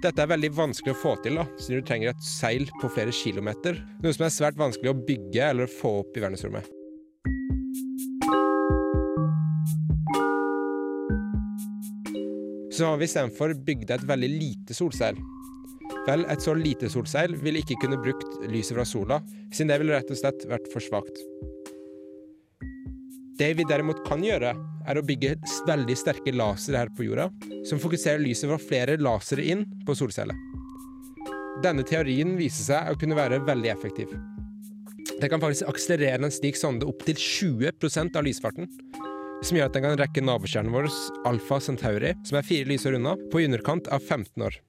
Dette 0.00 0.22
er 0.22 0.32
veldig 0.32 0.54
vanskelig 0.56 0.94
å 0.94 1.00
få 1.02 1.16
til, 1.20 1.36
da, 1.36 1.44
siden 1.60 1.82
du 1.82 1.88
trenger 1.90 2.14
et 2.14 2.24
seil 2.24 2.70
på 2.80 2.88
flere 2.94 3.12
kilometer, 3.12 3.82
noe 4.00 4.16
som 4.16 4.24
er 4.24 4.32
svært 4.32 4.60
vanskelig 4.60 4.94
å 4.94 5.00
bygge 5.02 5.50
eller 5.52 5.68
få 5.68 5.98
opp 6.00 6.16
i 6.16 6.24
verdensrommet. 6.24 6.79
Så 12.80 12.86
har 12.88 12.96
vi 12.96 13.04
istedenfor 13.04 13.52
bygd 13.60 13.90
et 13.92 14.04
veldig 14.08 14.28
lite 14.32 14.72
solseil. 14.72 15.18
Vel, 16.06 16.22
et 16.32 16.40
så 16.40 16.54
lite 16.56 16.88
solseil 16.88 17.34
ville 17.42 17.60
ikke 17.60 17.76
kunne 17.82 17.98
brukt 18.00 18.38
lyset 18.48 18.72
fra 18.72 18.86
sola, 18.88 19.18
siden 19.52 19.68
det 19.68 19.76
ville 19.82 19.98
rett 19.98 20.08
og 20.08 20.16
slett 20.16 20.46
vært 20.48 20.70
for 20.72 20.80
svakt. 20.80 21.18
Det 23.36 23.50
vi 23.58 23.66
derimot 23.68 24.00
kan 24.06 24.24
gjøre, 24.24 24.54
er 24.88 24.96
å 24.96 25.04
bygge 25.04 25.34
veldig 25.68 25.98
sterke 26.00 26.32
lasere 26.32 26.80
her 26.80 26.94
på 26.96 27.04
jorda, 27.04 27.28
som 27.68 27.82
fokuserer 27.82 28.24
lyset 28.24 28.48
fra 28.48 28.58
flere 28.62 28.96
lasere 28.96 29.44
inn 29.52 29.66
på 29.84 29.98
solcelle. 30.00 30.38
Denne 31.60 31.84
teorien 31.84 32.32
viser 32.40 32.70
seg 32.70 32.88
å 32.94 32.96
kunne 32.96 33.20
være 33.20 33.42
veldig 33.44 33.74
effektiv. 33.74 34.16
Det 35.20 35.28
kan 35.28 35.44
faktisk 35.44 35.68
akselerere 35.68 36.24
en 36.24 36.32
slik 36.32 36.56
sonde 36.56 36.88
opp 36.88 37.04
til 37.04 37.20
20% 37.20 38.16
av 38.16 38.24
lysfarten, 38.24 38.72
som 39.42 39.56
gjør 39.56 39.70
at 39.70 39.76
den 39.76 39.86
kan 39.86 39.98
rekke 40.00 40.24
nabokjernen 40.24 40.74
vår, 40.74 40.90
Alfa 41.28 41.60
Centauri, 41.64 42.12
som 42.28 42.38
er 42.38 42.46
fire 42.46 42.68
lysår 42.68 42.98
unna, 42.98 43.16
på 43.32 43.40
i 43.40 43.48
underkant 43.48 43.88
av 43.94 44.04
15 44.04 44.46
år. 44.46 44.60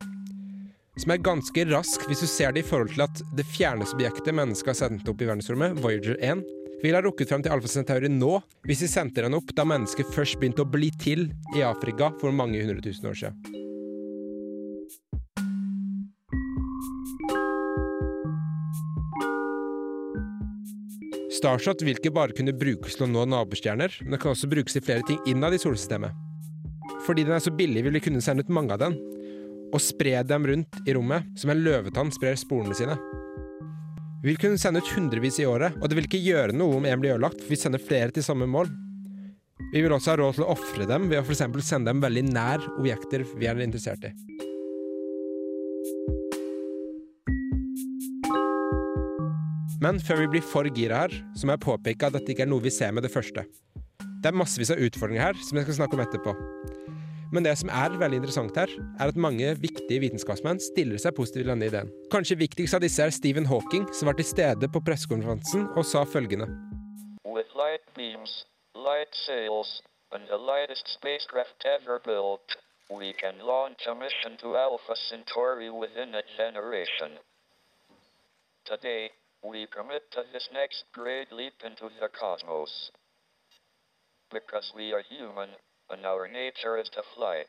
Som 0.99 1.13
er 1.13 1.23
ganske 1.23 1.65
rask 1.71 2.03
hvis 2.07 2.23
du 2.23 2.27
ser 2.29 2.55
det 2.55 2.63
i 2.65 2.67
forhold 2.67 2.93
til 2.95 3.05
at 3.05 3.21
det 3.37 3.47
fjerneste 3.53 3.95
objektet 3.97 4.35
mennesket 4.35 4.73
har 4.73 4.79
sendt 4.83 5.07
opp 5.11 5.23
i 5.23 5.29
verdensrommet, 5.29 5.79
Voyager 5.83 6.19
1, 6.19 6.43
ville 6.81 6.97
ha 6.97 7.05
rukket 7.05 7.29
frem 7.29 7.45
til 7.45 7.53
Alfa 7.53 7.71
Centauri 7.71 8.11
nå, 8.11 8.35
hvis 8.67 8.83
de 8.83 8.91
sendte 8.91 9.23
den 9.23 9.37
opp 9.37 9.53
da 9.57 9.67
mennesket 9.67 10.11
først 10.15 10.39
begynte 10.41 10.65
å 10.65 10.71
bli 10.71 10.91
til 11.01 11.29
i 11.55 11.65
Afrika 11.65 12.11
for 12.21 12.35
mange 12.35 12.63
hundre 12.63 12.81
tusen 12.83 13.11
år 13.11 13.19
siden. 13.25 13.60
Starshot 21.41 21.81
vil 21.81 21.97
ikke 21.97 22.11
bare 22.13 22.35
kunne 22.37 22.53
brukes 22.53 22.93
til 22.93 23.07
å 23.07 23.09
nå 23.09 23.23
nabostjerner, 23.31 23.95
men 24.03 24.13
det 24.13 24.19
kan 24.21 24.35
også 24.35 24.49
brukes 24.51 24.75
til 24.75 24.83
flere 24.85 25.01
ting 25.07 25.17
innad 25.25 25.55
i 25.57 25.59
solsystemet. 25.61 26.13
Fordi 27.07 27.23
den 27.25 27.33
er 27.33 27.41
så 27.41 27.53
billig, 27.55 27.81
vil 27.87 27.95
vi 27.97 28.03
kunne 28.05 28.21
sende 28.21 28.45
ut 28.45 28.51
mange 28.53 28.75
av 28.75 28.83
den, 28.83 28.97
og 29.71 29.81
spre 29.81 30.19
dem 30.27 30.45
rundt 30.45 30.77
i 30.85 30.93
rommet, 30.93 31.25
som 31.41 31.49
en 31.49 31.63
løvetann 31.65 32.13
sprer 32.13 32.37
sporene 32.37 32.77
sine. 32.77 32.99
Vi 34.21 34.29
vil 34.29 34.37
kunne 34.43 34.61
sende 34.61 34.83
ut 34.83 34.93
hundrevis 34.93 35.41
i 35.41 35.47
året, 35.49 35.79
og 35.81 35.89
det 35.89 35.97
vil 35.97 36.11
ikke 36.11 36.21
gjøre 36.21 36.53
noe 36.53 36.77
om 36.77 36.85
en 36.85 37.01
blir 37.01 37.15
ødelagt, 37.15 37.41
for 37.41 37.55
vi 37.55 37.61
sender 37.63 37.81
flere 37.81 38.13
til 38.13 38.27
samme 38.27 38.45
mål. 38.45 38.69
Vi 39.71 39.81
vil 39.81 39.97
også 39.97 40.13
ha 40.13 40.19
råd 40.21 40.37
til 40.37 40.45
å 40.45 40.53
ofre 40.53 40.85
dem 40.85 41.09
ved 41.09 41.23
å 41.23 41.25
f.eks. 41.25 41.41
sende 41.65 41.89
dem 41.89 42.05
veldig 42.05 42.27
nær 42.29 42.69
objekter 42.75 43.25
vi 43.33 43.49
er 43.49 43.65
interessert 43.65 44.11
i. 44.11 44.50
Men 49.81 49.97
før 49.97 50.19
vi 50.21 50.27
blir 50.35 50.43
for 50.45 50.67
gira 50.69 50.99
her, 51.03 51.13
så 51.33 51.47
må 51.47 51.55
jeg 51.55 51.65
påpeke 51.65 52.05
at 52.05 52.13
dette 52.13 52.29
ikke 52.29 52.43
er 52.45 52.49
noe 52.51 52.61
vi 52.61 52.69
ser 52.73 52.91
med 52.93 53.01
det 53.01 53.09
første. 53.09 53.47
Det 54.21 54.29
er 54.29 54.35
massevis 54.37 54.69
av 54.69 54.81
utfordringer 54.85 55.31
her, 55.31 55.39
som 55.41 55.57
jeg 55.57 55.65
skal 55.65 55.77
snakke 55.79 55.97
om 55.97 56.03
etterpå. 56.03 56.33
Men 57.33 57.47
det 57.47 57.55
som 57.57 57.71
er 57.73 57.95
veldig 57.97 58.19
interessant 58.19 58.59
her, 58.59 58.69
er 59.01 59.09
at 59.09 59.17
mange 59.25 59.47
viktige 59.63 60.03
vitenskapsmenn 60.03 60.59
stiller 60.61 61.01
seg 61.01 61.15
positivt 61.17 61.47
til 61.47 61.53
denne 61.53 61.69
ideen. 61.71 61.89
Kanskje 62.13 62.37
viktigst 62.43 62.77
av 62.77 62.83
disse 62.83 63.01
er 63.01 63.13
Stephen 63.15 63.47
Hawking, 63.49 63.87
som 63.95 64.11
var 64.11 64.19
til 64.19 64.27
stede 64.29 64.69
på 64.69 64.83
pressekonferansen 64.85 65.63
og 65.73 65.87
sa 65.87 66.03
følgende. 66.05 66.45
With 67.25 67.49
light 67.57 67.87
beams, 67.97 68.43
light 68.75 69.15
sails, 69.15 69.79
and 70.13 70.29
the 70.29 70.37
lightest 70.37 70.91
spacecraft 70.93 71.65
ever 71.65 71.97
built, 72.05 72.59
we 72.91 73.15
can 73.17 73.41
launch 73.41 73.87
a 73.87 73.95
mission 73.95 74.37
to 74.43 74.53
Alpha 74.53 74.93
Centauri 75.09 75.71
within 75.71 76.13
a 76.13 76.21
generation. 76.37 77.17
Today, 78.69 79.09
we 79.43 79.65
commit 79.67 80.03
to 80.11 80.21
this 80.33 80.49
next 80.53 80.85
great 80.93 81.31
leap 81.33 81.53
into 81.65 81.89
the 81.99 82.09
cosmos. 82.09 82.91
Because 84.31 84.71
we 84.75 84.93
are 84.93 85.01
human, 85.01 85.49
and 85.89 86.05
our 86.05 86.27
nature 86.27 86.77
is 86.77 86.89
to 86.89 87.01
fly. 87.15 87.43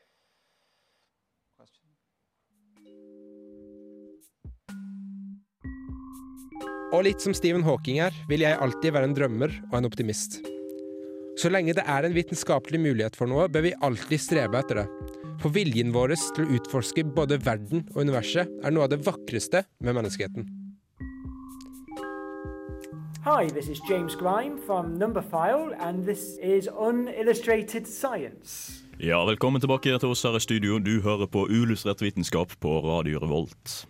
Og 6.92 7.06
litt 7.06 7.22
som 7.24 7.32
Stephen 7.32 7.62
Hawking 7.64 8.02
er, 8.04 8.12
vil 8.28 8.42
jeg 8.44 8.58
alltid 8.60 8.92
være 8.92 9.08
en 9.08 9.14
drømmer 9.16 9.54
og 9.70 9.78
en 9.78 9.88
optimist. 9.88 10.42
Så 11.40 11.48
lenge 11.48 11.72
det 11.72 11.86
er 11.88 12.04
en 12.04 12.12
vitenskapelig 12.12 12.80
mulighet 12.82 13.16
for 13.16 13.30
noe, 13.30 13.46
bør 13.48 13.64
vi 13.64 13.76
alltid 13.80 14.20
strebe 14.20 14.60
etter 14.60 14.82
det. 14.82 14.88
For 15.40 15.54
viljen 15.56 15.94
vår 15.94 16.12
til 16.36 16.44
å 16.44 16.58
utforske 16.58 17.06
både 17.16 17.40
verden 17.40 17.86
og 17.94 18.02
universet 18.04 18.52
er 18.60 18.74
noe 18.74 18.84
av 18.84 18.92
det 18.92 19.00
vakreste 19.06 19.64
med 19.80 19.96
menneskeheten. 19.96 20.61
Hi, 23.24 23.46
this 23.46 23.68
is 23.68 23.80
James 23.88 24.16
Grime 24.16 24.58
from 24.66 24.98
Numberphile, 24.98 25.76
and 25.78 26.04
this 26.04 26.38
is 26.38 26.68
Unillustrated 26.80 27.86
Science. 27.86 28.82
Ja, 28.98 29.24
velkommen 29.24 29.60
tilbake 29.60 29.98
til 29.98 30.10
oss 30.10 30.24
her 30.26 30.34
i 30.34 30.40
studio. 30.42 30.80
Du 30.82 31.00
hører 31.04 31.28
på 31.30 31.44
Uillustrert 31.46 32.02
vitenskap 32.02 32.56
på 32.58 32.72
Radio 32.82 33.20
Revolt. 33.22 33.86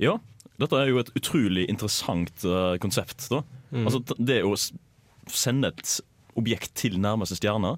Ja, 0.00 0.14
dette 0.56 0.80
er 0.80 0.88
jo 0.88 1.02
et 1.02 1.12
utrolig 1.12 1.66
interessant 1.68 2.40
uh, 2.48 2.78
konsept. 2.80 3.28
da. 3.28 3.42
Mm. 3.68 3.84
Altså 3.84 4.00
Det 4.16 4.40
å 4.48 4.54
sende 5.28 5.74
et 5.74 6.00
objekt 6.40 6.72
til 6.80 6.96
nærmeste 6.96 7.36
stjerne. 7.36 7.74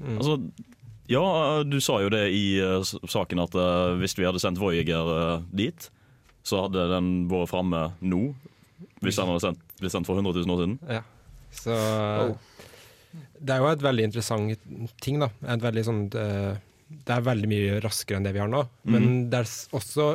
Mm. 0.00 0.16
Altså, 0.16 0.38
ja, 1.12 1.26
du 1.60 1.76
sa 1.84 2.00
jo 2.00 2.08
det 2.16 2.24
i 2.32 2.56
uh, 2.64 2.80
saken 3.04 3.44
at 3.44 3.52
uh, 3.52 3.92
hvis 4.00 4.16
vi 4.16 4.24
hadde 4.24 4.40
sendt 4.40 4.64
Voyager 4.64 5.12
eh, 5.18 5.46
dit, 5.52 5.90
så 6.40 6.64
hadde 6.64 6.88
den 6.96 7.14
vært 7.28 7.52
framme 7.52 7.90
nå. 8.00 8.30
Hvis 9.04 9.20
den 9.20 9.28
hadde 9.28 9.44
sendt, 9.44 9.65
blitt 9.80 9.92
sendt 9.92 10.08
for 10.08 10.18
100 10.18 10.44
000 10.46 10.54
år 10.54 10.62
siden. 10.62 10.78
Ja. 10.88 11.02
Så 11.56 11.76
Det 13.36 13.54
er 13.54 13.62
jo 13.62 13.70
et 13.70 13.84
veldig 13.84 14.08
interessant 14.08 14.66
ting, 15.02 15.20
da. 15.22 15.30
Et 15.54 15.62
veldig 15.62 15.84
sånn 15.86 16.02
eh, 16.16 16.58
Det 16.86 17.14
er 17.14 17.24
veldig 17.26 17.50
mye 17.50 17.78
raskere 17.84 18.20
enn 18.20 18.26
det 18.26 18.34
vi 18.36 18.42
har 18.42 18.50
nå. 18.52 18.64
Men 18.88 19.06
mm. 19.06 19.22
det 19.32 19.42
er 19.42 19.54
også 19.76 20.10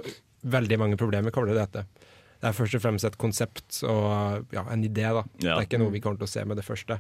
veldig 0.51 0.77
mange 0.81 0.99
problemer 0.99 1.33
koblet 1.33 1.55
til 1.55 1.61
dette. 1.61 2.07
Det 2.41 2.49
er 2.49 2.57
først 2.57 2.77
og 2.79 2.81
fremst 2.81 3.05
et 3.05 3.17
konsept 3.21 3.81
og 3.85 4.53
ja, 4.55 4.65
en 4.73 4.85
idé, 4.85 5.05
da. 5.13 5.25
Det 5.37 5.51
er 5.53 5.65
ikke 5.67 5.81
noe 5.81 5.93
vi 5.93 6.01
kommer 6.01 6.21
til 6.21 6.29
å 6.29 6.33
se 6.33 6.45
med 6.47 6.57
det 6.57 6.65
første. 6.65 6.97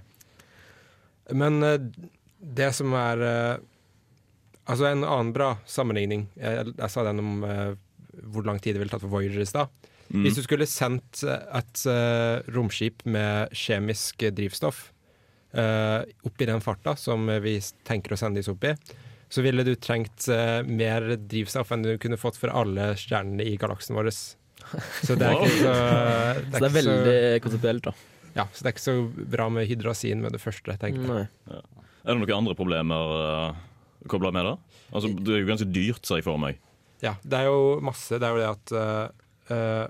Men 1.37 1.61
eh, 1.65 1.79
det 2.41 2.71
som 2.77 2.93
er 2.97 3.27
eh, 3.27 3.67
Altså 4.71 4.85
en 4.87 5.01
annen 5.03 5.31
bra 5.33 5.47
sammenligning 5.69 6.27
Jeg, 6.37 6.71
jeg 6.77 6.89
sa 6.93 7.03
den 7.05 7.19
om 7.21 7.43
hvor 8.31 8.45
lang 8.45 8.59
tid 8.61 8.75
det 8.75 8.81
ville 8.81 8.93
tatt 8.93 9.01
for 9.01 9.11
Voyager 9.11 9.41
i 9.41 9.47
stad. 9.49 9.71
Mm. 10.11 10.25
Hvis 10.25 10.35
du 10.35 10.41
skulle 10.43 10.67
sendt 10.67 11.21
eh, 11.23 11.45
et 11.59 11.83
uh, 11.87 12.41
romskip 12.51 13.05
med 13.07 13.53
kjemisk 13.55 14.25
drivstoff 14.35 14.89
uh, 15.55 16.03
opp 16.27 16.41
i 16.43 16.47
den 16.49 16.59
farta 16.63 16.97
som 16.99 17.29
vi 17.43 17.53
tenker 17.87 18.11
å 18.15 18.19
sende 18.19 18.41
disse 18.41 18.51
opp 18.51 18.65
i, 18.67 18.73
så 19.31 19.43
ville 19.45 19.63
du 19.63 19.71
trengt 19.79 20.27
uh, 20.27 20.59
mer 20.67 21.13
drivstoff 21.15 21.71
enn 21.71 21.85
du 21.87 21.93
kunne 22.01 22.19
fått 22.19 22.35
for 22.41 22.51
alle 22.51 22.89
stjernene 22.99 23.45
i 23.47 23.55
galaksen 23.61 23.95
vår. 23.95 24.11
Så 25.07 25.15
det 25.17 25.25
er 25.29 25.37
Wow. 25.39 25.45
ikke 25.47 25.61
så 25.63 25.75
Så 26.51 26.59
det 26.59 26.67
er 26.67 26.75
veldig 26.75 27.15
konseptuelt, 27.47 27.87
da. 27.87 27.93
Ja, 28.35 28.45
så 28.53 28.61
det 28.63 28.69
er 28.69 28.75
ikke 28.75 28.83
så 28.85 28.93
bra 29.33 29.47
med 29.51 29.65
hydrasin 29.67 30.21
med 30.23 30.31
det 30.35 30.39
første, 30.39 30.75
tenker 30.79 31.03
jeg. 31.03 31.25
Ja. 31.51 31.57
Er 32.05 32.13
det 32.13 32.21
noen 32.21 32.37
andre 32.37 32.53
problemer 32.55 33.15
uh, 33.51 33.57
kobla 34.11 34.31
med 34.31 34.47
det? 34.47 34.53
Altså, 34.91 35.09
det 35.17 35.33
er 35.35 35.41
jo 35.41 35.49
ganske 35.49 35.67
dyrt, 35.71 36.03
ser 36.07 36.21
jeg 36.21 36.27
for 36.29 36.39
meg. 36.39 36.59
Ja, 37.03 37.15
det 37.23 37.41
er 37.41 37.49
jo 37.49 37.79
masse. 37.83 38.19
Det 38.21 38.27
er 38.27 38.35
jo 38.37 38.39
det 38.43 38.47
at 38.51 38.71
eh, 38.77 39.20
eh, 39.51 39.85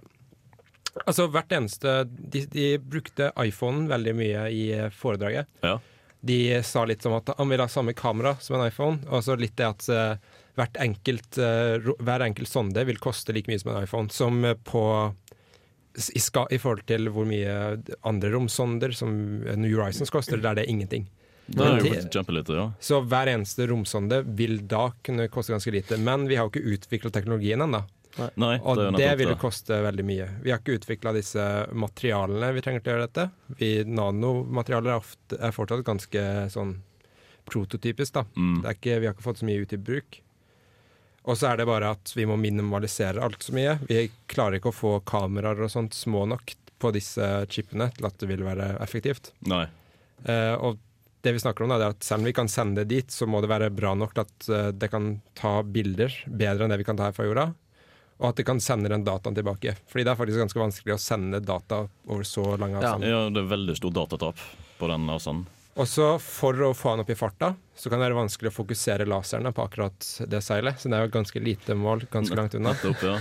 Altså, 1.08 1.30
hvert 1.32 1.54
eneste 1.56 2.02
de, 2.04 2.42
de 2.52 2.66
brukte 2.84 3.30
iPhonen 3.40 3.86
veldig 3.88 4.14
mye 4.18 4.42
i 4.52 4.66
eh, 4.76 4.90
foredraget. 4.92 5.48
Ja. 5.64 5.78
De 6.22 6.40
sa 6.68 6.84
litt 6.86 7.06
som 7.06 7.16
at 7.16 7.32
han 7.38 7.50
vil 7.50 7.64
ha 7.64 7.68
samme 7.72 7.96
kamera 7.98 8.36
som 8.44 8.58
en 8.58 8.66
iPhone, 8.68 9.00
og 9.08 9.24
så 9.26 9.38
litt 9.40 9.56
det 9.58 9.66
at 9.66 9.88
uh, 9.90 10.36
hvert 10.60 10.76
enkelt, 10.84 11.40
uh, 11.42 11.80
hver 11.98 12.22
enkelt 12.28 12.52
sonde 12.52 12.84
vil 12.86 13.00
koste 13.02 13.34
like 13.34 13.50
mye 13.50 13.62
som 13.64 13.72
en 13.72 13.80
iPhone. 13.88 14.14
Som 14.14 14.44
på 14.68 14.84
i, 16.14 16.22
ska, 16.22 16.46
I 16.54 16.60
forhold 16.62 16.86
til 16.92 17.10
hvor 17.16 17.26
mye 17.26 17.56
andre 18.06 18.30
romsonder, 18.36 18.94
som 18.94 19.16
New 19.64 19.74
Horizons 19.80 20.14
koster, 20.14 20.38
der 20.44 20.60
det 20.60 20.68
er 20.68 20.76
ingenting. 20.76 21.10
Kjempelite, 21.52 22.54
ja. 22.54 22.68
så 22.80 23.02
hver 23.02 23.32
eneste 23.34 23.66
romsonde 23.68 24.22
vil 24.38 24.62
da 24.70 24.92
kunne 25.04 25.26
koste 25.34 25.56
ganske 25.56 25.74
lite. 25.74 25.98
Men 25.98 26.30
vi 26.30 26.38
har 26.38 26.46
jo 26.46 26.54
ikke 26.54 26.78
utvikla 26.78 27.12
teknologien 27.12 27.66
ennå. 27.66 27.82
Nei, 28.36 28.56
Og 28.60 28.78
det 28.78 28.90
det 28.98 29.12
ville 29.22 29.38
koste 29.40 29.78
veldig 29.86 30.06
mye. 30.06 30.28
Vi 30.44 30.52
har 30.52 30.60
ikke 30.60 30.76
utvikla 30.80 31.14
disse 31.16 31.44
materialene 31.72 32.52
vi 32.56 32.64
trenger 32.64 32.84
til 32.84 32.92
å 32.92 32.96
gjøre 32.96 33.08
dette. 33.08 33.28
Vi, 33.60 33.70
nanomaterialer 33.88 34.96
er, 34.96 35.04
ofte, 35.04 35.40
er 35.40 35.56
fortsatt 35.56 35.86
ganske 35.88 36.26
sånn 36.52 36.76
prototypisk, 37.48 38.18
da. 38.20 38.26
Mm. 38.36 38.60
Det 38.62 38.68
er 38.68 38.78
ikke, 38.78 39.00
vi 39.00 39.10
har 39.10 39.16
ikke 39.16 39.28
fått 39.30 39.42
så 39.42 39.48
mye 39.48 39.64
ut 39.64 39.74
i 39.74 39.82
bruk. 39.82 40.22
Og 41.30 41.38
så 41.38 41.52
er 41.52 41.62
det 41.62 41.70
bare 41.70 41.94
at 41.94 42.14
vi 42.18 42.26
må 42.30 42.38
minimalisere 42.42 43.22
alt 43.22 43.46
så 43.46 43.56
mye. 43.56 43.78
Vi 43.88 44.08
klarer 44.32 44.58
ikke 44.58 44.72
å 44.72 44.76
få 44.76 44.94
kameraer 45.08 45.68
og 45.68 45.72
sånt 45.74 45.98
små 45.98 46.26
nok 46.30 46.56
på 46.82 46.94
disse 46.96 47.28
chipene 47.54 47.92
til 47.94 48.08
at 48.10 48.18
det 48.22 48.30
vil 48.32 48.46
være 48.46 48.74
effektivt. 48.82 49.36
Nei. 49.50 49.68
Uh, 50.26 50.56
og 50.58 50.80
det 51.22 51.36
vi 51.36 51.42
snakker 51.44 51.66
om 51.66 51.70
da, 51.70 51.78
er 51.78 51.94
at 51.94 52.06
selv 52.06 52.24
om 52.24 52.30
vi 52.30 52.34
kan 52.34 52.50
sende 52.50 52.82
det 52.82 52.96
dit, 52.96 53.14
så 53.14 53.28
må 53.30 53.44
det 53.44 53.52
være 53.52 53.70
bra 53.74 53.94
nok 53.94 54.16
til 54.16 54.24
at 54.24 54.48
eh, 54.50 54.70
det 54.74 54.88
kan 54.90 55.12
ta 55.38 55.60
bilder 55.62 56.16
bedre 56.26 56.66
enn 56.66 56.74
det 56.74 56.80
vi 56.82 56.88
kan 56.88 56.98
ta 56.98 57.12
her 57.12 57.14
fra 57.14 57.28
jorda. 57.28 57.44
Og 58.22 58.28
at 58.30 58.38
det 58.38 58.46
kan 58.46 58.60
sende 58.62 58.92
den 58.92 59.06
dataen 59.06 59.34
tilbake. 59.34 59.74
Fordi 59.90 60.06
det 60.06 60.14
er 60.14 60.20
faktisk 60.20 60.44
ganske 60.44 60.62
vanskelig 60.62 60.94
å 60.94 61.00
sende 61.02 61.40
data 61.42 61.88
over 62.06 62.28
så 62.28 62.44
lang 62.62 62.76
Ja. 62.76 62.84
avstand. 62.84 63.10
ja, 63.10 63.24
det 63.30 63.42
er 63.42 63.50
veldig 63.50 63.76
stor 63.78 63.92
datatap 63.92 64.38
på 64.78 64.88
den 64.92 65.10
avstanden. 65.10 65.48
Og 65.80 65.88
så 65.88 66.20
for 66.20 66.54
å 66.54 66.74
få 66.76 66.94
den 66.94 67.06
opp 67.06 67.10
i 67.10 67.16
farta, 67.16 67.54
så 67.76 67.90
kan 67.90 68.00
det 68.00 68.10
være 68.10 68.20
vanskelig 68.20 68.52
å 68.52 68.58
fokusere 68.58 69.08
laserne 69.08 69.54
på 69.56 69.64
akkurat 69.64 70.08
det 70.28 70.42
seilet. 70.44 70.78
Så 70.78 70.92
det 70.92 70.98
er 70.98 71.06
jo 71.06 71.12
et 71.12 71.16
ganske 71.16 71.42
lite 71.42 71.78
mål 71.80 72.06
ganske 72.12 72.36
langt 72.36 72.58
unna. 72.60 72.76
Opp, 72.76 73.06
ja. 73.08 73.16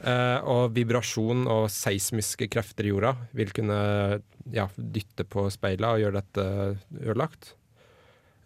uh, 0.00 0.38
og 0.54 0.72
vibrasjon 0.74 1.44
og 1.46 1.68
seismiske 1.70 2.48
krefter 2.48 2.88
i 2.88 2.94
jorda 2.94 3.14
vil 3.36 3.52
kunne 3.52 3.78
ja, 4.50 4.66
dytte 4.76 5.28
på 5.28 5.44
speila 5.52 5.92
og 5.94 6.02
gjøre 6.02 6.22
dette 6.22 6.48
ødelagt. 7.04 7.52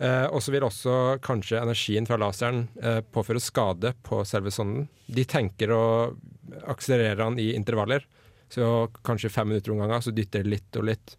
Eh, 0.02 0.26
og 0.34 0.42
så 0.42 0.50
vil 0.50 0.64
også 0.66 0.96
kanskje 1.22 1.60
energien 1.62 2.08
fra 2.08 2.18
laseren 2.18 2.64
eh, 2.82 2.98
påføre 3.14 3.42
skade 3.42 3.92
på 4.02 4.22
selve 4.26 4.50
sonden. 4.54 4.88
De 5.06 5.24
tenker 5.28 5.70
å 5.70 5.84
akselerere 6.72 7.20
den 7.22 7.38
i 7.38 7.52
intervaller, 7.54 8.06
så 8.50 8.88
kanskje 9.06 9.30
fem 9.32 9.52
minutter 9.52 9.74
om 9.74 9.82
gangen, 9.84 10.02
så 10.02 10.14
dytter 10.14 10.42
det 10.42 10.56
litt 10.56 10.78
og 10.80 10.88
litt. 10.90 11.14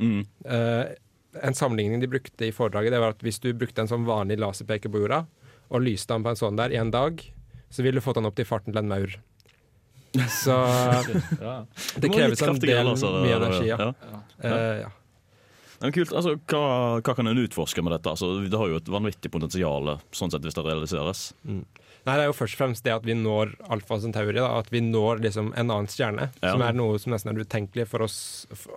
Mm. 0.00 0.22
Eh, 0.48 0.94
en 1.42 1.58
sammenligning 1.58 2.00
de 2.00 2.08
brukte 2.14 2.48
i 2.48 2.54
foredraget, 2.56 2.94
det 2.94 3.02
var 3.02 3.14
at 3.14 3.22
hvis 3.24 3.40
du 3.42 3.52
brukte 3.52 3.84
en 3.84 3.90
sånn 3.90 4.08
vanlig 4.08 4.40
laserpeker 4.40 4.92
på 4.92 5.04
jorda, 5.04 5.26
og 5.72 5.84
lyste 5.84 6.16
den 6.16 6.24
på 6.24 6.32
en 6.32 6.40
sånn 6.40 6.58
der 6.60 6.72
i 6.72 6.80
en 6.80 6.92
dag, 6.92 7.20
så 7.72 7.84
ville 7.84 8.00
du 8.00 8.04
fått 8.04 8.18
den 8.20 8.28
opp 8.28 8.36
til 8.36 8.48
farten 8.48 8.72
til 8.72 8.80
en 8.82 8.90
maur. 8.90 9.20
Så 10.32 10.56
Ja. 11.40 11.54
det 12.00 12.10
kreves 12.12 12.42
en 12.44 12.58
del 12.60 12.90
mye 12.96 13.30
ja. 13.30 13.38
energi, 13.38 13.70
ja. 13.70 13.92
Ja. 13.92 14.24
Eh, 14.40 14.82
ja. 14.86 14.90
Ja, 15.82 15.88
men 15.88 15.94
kult. 15.96 16.12
Altså, 16.14 16.36
hva, 16.46 16.64
hva 17.02 17.14
kan 17.18 17.26
en 17.26 17.40
utforske 17.42 17.82
med 17.82 17.96
dette? 17.96 18.12
Altså, 18.12 18.36
det 18.46 18.58
har 18.58 18.70
jo 18.70 18.78
et 18.78 18.90
vanvittig 18.92 19.32
potensial 19.34 19.96
sånn 20.14 20.30
sett, 20.30 20.44
hvis 20.46 20.54
det 20.54 20.62
realiseres. 20.62 21.22
Mm. 21.42 21.64
Nei, 22.06 22.14
Det 22.14 22.22
er 22.22 22.30
jo 22.30 22.36
først 22.38 22.54
og 22.54 22.60
fremst 22.60 22.86
det 22.86 22.94
at 22.94 23.04
vi 23.06 23.16
når 23.18 23.56
Alfa 23.74 23.98
Centauri. 24.02 24.36
Da, 24.38 24.46
at 24.60 24.70
vi 24.70 24.82
når 24.84 25.24
liksom 25.26 25.50
en 25.50 25.70
annen 25.74 25.90
stjerne. 25.90 26.28
Ja. 26.38 26.54
Som 26.54 26.62
er 26.62 26.78
noe 26.78 26.98
som 27.02 27.14
nesten 27.14 27.32
er 27.32 27.42
utenkelig 27.42 27.86
for 27.90 28.06
oss 28.06 28.18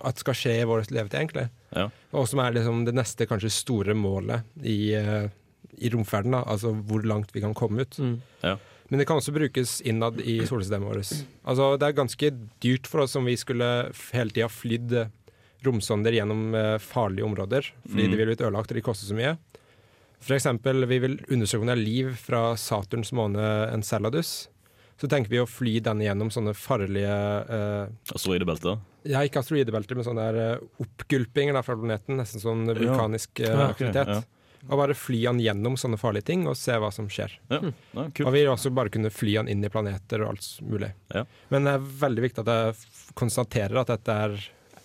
at 0.06 0.22
skal 0.22 0.38
skje 0.38 0.56
i 0.62 0.68
vår 0.70 0.88
levetid, 0.90 1.20
egentlig. 1.22 1.48
Ja. 1.78 1.88
Og 2.18 2.30
som 2.30 2.42
er 2.42 2.58
liksom 2.58 2.86
det 2.90 2.96
neste 2.98 3.30
kanskje 3.30 3.54
store 3.54 3.98
målet 3.98 4.46
i, 4.62 4.94
eh, 4.98 5.30
i 5.78 5.94
romferden. 5.94 6.34
Da. 6.38 6.42
Altså 6.46 6.74
hvor 6.74 7.06
langt 7.06 7.34
vi 7.38 7.46
kan 7.46 7.54
komme 7.58 7.86
ut. 7.86 8.02
Ja. 8.42 8.58
Men 8.90 9.02
det 9.02 9.08
kan 9.10 9.18
også 9.18 9.34
brukes 9.34 9.80
innad 9.82 10.20
i 10.22 10.40
solsystemet 10.46 10.90
vårt. 10.90 11.14
Altså, 11.46 11.72
det 11.82 11.88
er 11.88 12.02
ganske 12.02 12.32
dyrt 12.62 12.90
for 12.90 13.06
oss 13.06 13.16
om 13.18 13.26
vi 13.26 13.38
skulle 13.38 13.70
hele 14.14 14.34
tida 14.34 14.50
flydd 14.50 14.94
romsonder 15.68 16.16
gjennom 16.16 16.56
eh, 16.56 16.78
farlige 16.82 17.26
områder, 17.28 17.70
fordi 17.90 18.06
Mm. 18.06 18.12
de 18.12 18.18
ville 18.18 18.32
blitt 18.32 18.42
ødelagt 18.46 18.72
og 18.72 18.76
de 18.80 18.82
koster 18.86 19.08
så 19.10 19.16
mye. 19.18 19.38
For 20.26 20.34
eksempel, 20.38 20.86
vi 20.90 20.98
vil 21.04 21.18
undersøke 21.30 21.62
om 21.62 21.68
det 21.70 21.76
er 21.78 21.84
liv 21.86 22.14
fra 22.18 22.56
Saturns 22.58 23.12
måne 23.14 23.72
Enceladus. 23.74 24.48
Så 24.98 25.10
tenker 25.12 25.30
vi 25.30 25.42
å 25.44 25.46
fly 25.50 25.80
denne 25.84 26.06
gjennom 26.08 26.30
sånne 26.32 26.54
farlige 26.56 27.12
uh, 27.12 27.90
Asteroidebelter? 28.16 28.78
Ja, 29.06 29.20
ikke 29.28 29.42
asteroidebelter, 29.44 29.94
men 30.00 30.06
sånne 30.08 30.24
der, 30.32 30.56
uh, 30.56 30.86
oppgulpinger 30.86 31.60
fra 31.68 31.76
planeten. 31.76 32.16
Nesten 32.18 32.40
sånn 32.42 32.64
vulkanisk 32.72 33.42
uh, 33.44 33.46
Ja, 33.46 33.68
okay, 33.74 33.90
aktivitet. 33.92 34.08
ja. 34.08 34.22
Og 34.66 34.80
bare 34.80 34.96
fly 34.98 35.20
han 35.28 35.38
gjennom 35.44 35.76
sånne 35.78 36.00
farlige 36.02 36.26
ting 36.32 36.48
og 36.50 36.56
se 36.58 36.74
hva 36.82 36.88
som 36.96 37.06
skjer. 37.12 37.36
Ja, 37.52 37.60
ja. 37.94 38.06
Og 38.24 38.32
vi 38.34 38.40
vil 38.40 38.50
også 38.50 38.72
bare 38.74 38.90
kunne 38.90 39.12
fly 39.14 39.36
han 39.38 39.52
inn 39.52 39.62
i 39.62 39.70
planeter 39.70 40.24
og 40.26 40.32
alt 40.32 40.48
mulig. 40.66 40.90
Ja. 41.14 41.22
Men 41.54 41.68
det 41.68 41.76
er 41.76 41.86
veldig 42.08 42.24
viktig 42.26 42.42
at 42.48 42.50
jeg 42.56 43.14
konstaterer 43.20 43.84
at 43.84 43.92
dette 43.94 44.16
er, 44.24 44.40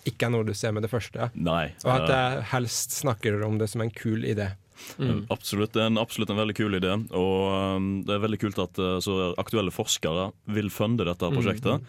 ikke 0.09 0.27
er 0.27 0.31
noe 0.33 0.45
du 0.49 0.55
ser 0.57 0.73
med 0.73 0.83
det 0.87 0.91
første. 0.93 1.31
Nei. 1.35 1.73
Og 1.85 1.91
at 1.93 2.09
jeg 2.09 2.43
helst 2.55 2.95
snakker 3.03 3.43
om 3.47 3.59
det 3.61 3.69
som 3.71 3.81
en 3.85 3.91
kul 3.93 4.25
idé. 4.25 4.53
Mm. 4.97 5.27
Absolutt, 5.29 5.75
Det 5.75 5.83
er 5.83 5.91
en, 5.91 5.99
absolutt 6.01 6.31
en 6.33 6.39
veldig 6.41 6.55
kul 6.57 6.73
idé. 6.79 6.95
Og 7.13 7.77
um, 7.77 7.89
det 8.09 8.15
er 8.15 8.23
veldig 8.23 8.39
kult 8.41 8.59
at 8.63 8.79
uh, 8.81 8.97
så 9.05 9.35
aktuelle 9.39 9.71
forskere 9.75 10.31
vil 10.57 10.71
funde 10.73 11.05
dette 11.05 11.29
Mm. 11.29 11.37
prosjektet. 11.37 11.85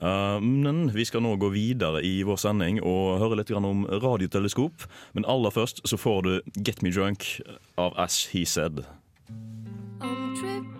Uh, 0.00 0.40
men 0.40 0.86
vi 0.94 1.04
skal 1.04 1.20
nå 1.20 1.34
gå 1.36 1.50
videre 1.52 2.00
i 2.00 2.22
vår 2.24 2.38
sending 2.40 2.78
og 2.80 3.18
høre 3.20 3.36
litt 3.42 3.50
grann 3.52 3.66
om 3.68 3.84
radioteleskop. 3.84 4.86
Men 5.12 5.28
aller 5.28 5.52
først 5.52 5.82
så 5.84 5.98
får 6.00 6.22
du 6.24 6.32
Get 6.64 6.80
Me 6.82 6.88
Drunk 6.90 7.26
av 7.76 7.92
As 8.00 8.22
He 8.32 8.46
Said. 8.48 8.86
I'm 10.00 10.32
tripping, 10.34 10.79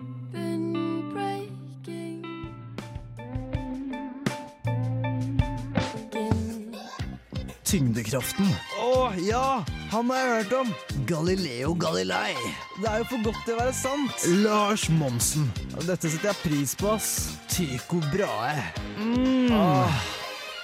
tyngdekraften. 7.71 8.47
Å 8.83 9.11
ja! 9.23 9.63
Han 9.91 10.11
har 10.11 10.19
jeg 10.19 10.31
hørt 10.35 10.55
om. 10.59 10.73
Galileo 11.07 11.73
Galilei. 11.79 12.35
Det 12.77 12.87
er 12.87 13.01
jo 13.03 13.09
for 13.13 13.25
godt 13.29 13.41
til 13.47 13.55
å 13.55 13.61
være 13.63 13.75
sant. 13.75 14.27
Lars 14.43 14.87
Monsen. 14.91 15.47
Dette 15.87 16.11
setter 16.11 16.31
jeg 16.31 16.41
pris 16.43 16.75
på, 16.79 16.91
ass. 16.95 17.11
Tycho 17.51 18.03
Brahe. 18.11 18.71
Mm. 18.99 19.51
Ah, 19.55 20.01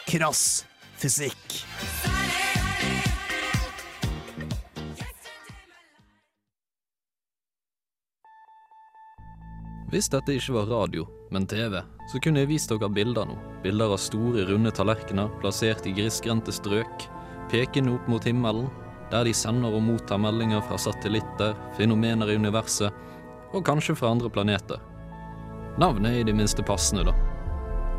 krass 0.07 0.47
fysikk. 0.97 1.61
Hvis 9.87 10.09
dette 10.11 10.33
ikke 10.35 10.51
var 10.51 10.65
radio, 10.67 11.05
men 11.31 11.45
TV, 11.47 11.77
så 12.11 12.19
kunne 12.19 12.41
jeg 12.41 12.49
vist 12.49 12.71
dere 12.73 12.89
bilder 12.91 13.29
nå. 13.29 13.37
Bilder 13.63 13.93
av 13.95 14.01
store, 14.03 14.43
runde 14.49 14.73
tallerkener 14.75 15.29
plassert 15.39 15.87
i 15.87 15.93
grisgrendte 15.95 16.51
strøk, 16.51 17.05
pekende 17.47 17.93
opp 17.95 18.09
mot 18.11 18.27
himmelen, 18.27 18.67
der 19.13 19.23
de 19.23 19.31
sender 19.31 19.71
og 19.71 19.85
mottar 19.85 20.19
meldinger 20.19 20.59
fra 20.67 20.75
satellitter, 20.75 21.55
fenomener 21.79 22.27
i 22.27 22.35
universet, 22.35 22.91
og 23.55 23.63
kanskje 23.63 23.95
fra 23.95 24.11
andre 24.11 24.27
planeter. 24.27 24.83
Navnet 25.79 26.11
er 26.11 26.19
i 26.19 26.27
det 26.27 26.35
minste 26.35 26.67
passende, 26.67 27.07
da. 27.07 27.15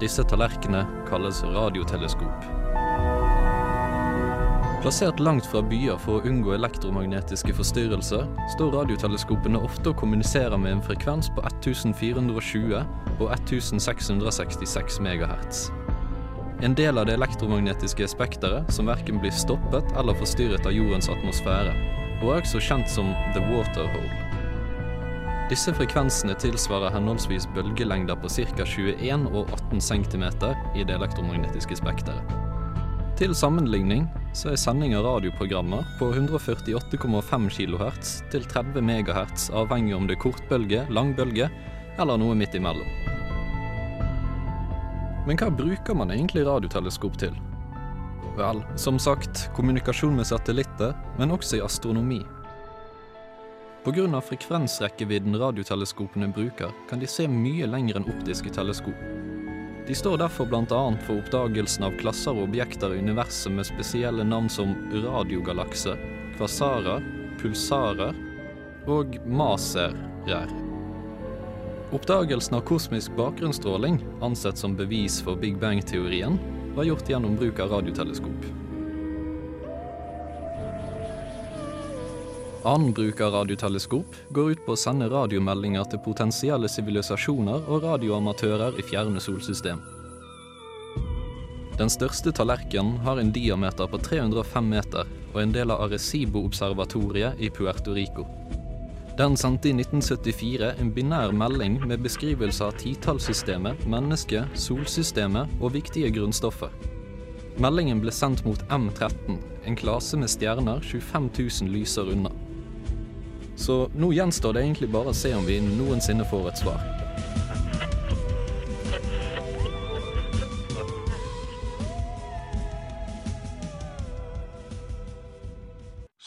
Disse 0.03 0.27
tallerkenene 0.29 0.85
kalles 1.09 1.41
radioteleskop. 1.57 2.51
Plassert 4.79 5.19
langt 5.19 5.47
fra 5.51 5.59
byer 5.59 5.97
for 5.99 6.21
å 6.21 6.29
unngå 6.31 6.53
elektromagnetiske 6.55 7.51
forstyrrelser, 7.59 8.29
står 8.53 8.77
radioteleskopene 8.77 9.59
ofte 9.67 9.91
og 9.91 9.99
kommuniserer 9.99 10.55
med 10.55 10.77
en 10.77 10.83
frekvens 10.87 11.27
på 11.35 11.43
1420 11.49 12.77
og 13.19 13.27
1666 13.27 15.01
MHz. 15.03 15.65
En 16.63 16.79
del 16.79 16.95
av 16.95 17.11
det 17.11 17.19
elektromagnetiske 17.19 18.07
spekteret 18.15 18.71
som 18.71 18.87
verken 18.87 19.19
blir 19.19 19.35
stoppet 19.35 19.91
eller 19.99 20.15
forstyrret 20.23 20.71
av 20.71 20.79
jordens 20.79 21.11
atmosfære, 21.11 21.75
og 22.23 22.37
er 22.37 22.47
også 22.47 22.63
kjent 22.63 22.95
som 22.95 23.11
the 23.35 23.43
water 23.51 23.91
hole. 23.97 24.25
Disse 25.51 25.75
frekvensene 25.75 26.39
tilsvarer 26.39 26.95
henholdsvis 26.95 27.51
bølgelengder 27.57 28.19
på 28.23 28.31
ca. 28.31 28.63
21 28.63 29.27
og 29.33 29.49
18 29.59 29.81
cm 29.91 30.29
i 30.77 30.87
det 30.87 30.95
elektromagnetiske 31.01 31.83
spekteret. 31.83 32.48
Til 33.19 33.33
sammenligning 33.35 34.05
så 34.31 34.53
er 34.53 34.61
sending 34.63 34.93
av 34.95 35.03
radioprogrammer 35.03 35.83
på 35.99 36.13
148,5 36.13 37.49
kHz 37.51 38.11
til 38.31 38.45
30 38.47 38.79
MHz 38.79 39.49
avhengig 39.59 39.97
om 39.97 40.07
det 40.07 40.15
er 40.15 40.21
kortbølge, 40.23 40.85
langbølge 40.87 41.49
eller 41.99 42.21
noe 42.23 42.37
midt 42.39 42.55
imellom. 42.55 42.87
Men 45.27 45.41
hva 45.41 45.51
bruker 45.51 45.99
man 45.99 46.15
egentlig 46.15 46.47
radioteleskop 46.47 47.19
til? 47.19 47.35
Vel, 48.39 48.63
som 48.79 49.03
sagt, 49.03 49.49
kommunikasjon 49.57 50.15
med 50.15 50.31
satellitter, 50.31 50.95
men 51.19 51.35
også 51.35 51.59
i 51.59 51.65
astronomi. 51.67 52.21
Pga. 53.83 54.21
frekvensrekkevidden 54.23 55.35
radioteleskopene 55.43 56.31
bruker, 56.31 56.71
kan 56.87 57.03
de 57.03 57.11
se 57.11 57.27
mye 57.27 57.67
lenger 57.67 57.99
enn 57.99 58.13
optiske 58.15 58.55
teleskop. 58.55 59.38
De 59.89 59.95
står 59.95 60.19
derfor 60.19 60.47
bl.a. 60.47 60.97
for 61.07 61.17
oppdagelsen 61.17 61.87
av 61.87 61.95
klasser 61.97 62.37
og 62.37 62.51
objekter 62.51 62.93
i 62.93 62.99
universet 63.01 63.55
med 63.57 63.65
spesielle 63.65 64.25
navn 64.25 64.51
som 64.53 64.75
radiogalakse, 64.93 65.95
kvasarer, 66.37 67.01
pulsarer 67.41 68.13
og 68.85 69.17
maserer. 69.25 70.53
Oppdagelsen 71.97 72.59
av 72.59 72.67
kosmisk 72.69 73.17
bakgrunnsstråling, 73.17 73.97
ansett 74.21 74.61
som 74.61 74.77
bevis 74.77 75.23
for 75.25 75.41
Big 75.41 75.57
Bang-teorien, 75.57 76.37
var 76.77 76.85
gjort 76.85 77.09
gjennom 77.09 77.41
bruk 77.41 77.65
av 77.65 77.73
radioteleskop. 77.79 78.45
Annen 82.67 82.93
bruk 82.93 83.21
av 83.21 83.33
radioteleskop 83.33 84.17
går 84.35 84.51
ut 84.51 84.65
på 84.67 84.75
å 84.75 84.79
sende 84.79 85.07
radiomeldinger 85.13 85.85
til 85.93 86.01
potensielle 86.03 86.67
sivilisasjoner 86.67 87.69
og 87.71 87.85
radioamatører 87.87 88.81
i 88.81 88.83
fjerne 88.83 89.23
solsystem. 89.23 89.79
Den 91.79 91.93
største 91.95 92.33
tallerkenen 92.35 92.97
har 93.05 93.21
en 93.23 93.31
diameter 93.31 93.87
på 93.87 94.01
305 94.03 94.73
meter 94.73 95.07
og 95.29 95.39
en 95.45 95.55
del 95.55 95.71
av 95.71 95.85
Arecibo-observatoriet 95.87 97.39
i 97.39 97.51
Puerto 97.55 97.95
Rico. 97.95 98.27
Den 99.19 99.39
sendte 99.39 99.71
i 99.71 99.77
1974 99.77 100.73
en 100.83 100.91
binær 100.95 101.31
melding 101.31 101.79
med 101.87 102.03
beskrivelse 102.03 102.67
av 102.67 102.75
titallssystemet, 102.83 103.87
mennesket, 103.87 104.59
solsystemet 104.59 105.55
og 105.63 105.77
viktige 105.79 106.11
grunnstoffer. 106.19 106.75
Meldingen 107.63 108.03
ble 108.03 108.15
sendt 108.15 108.43
mot 108.47 108.61
M13, 108.71 109.39
en 109.67 109.79
klase 109.79 110.19
med 110.19 110.31
stjerner 110.31 110.83
25 110.83 111.31
000 111.39 111.75
lyser 111.79 112.11
unna. 112.11 112.35
Så 113.59 113.91
nå 113.95 114.13
gjenstår 114.15 114.55
det 114.55 114.63
egentlig 114.63 114.89
bare 114.95 115.11
å 115.11 115.17
se 115.17 115.35
om 115.35 115.47
vi 115.47 115.59
noensinne 115.61 116.25
får 116.31 116.53
et 116.53 116.61
svar. 116.63 116.79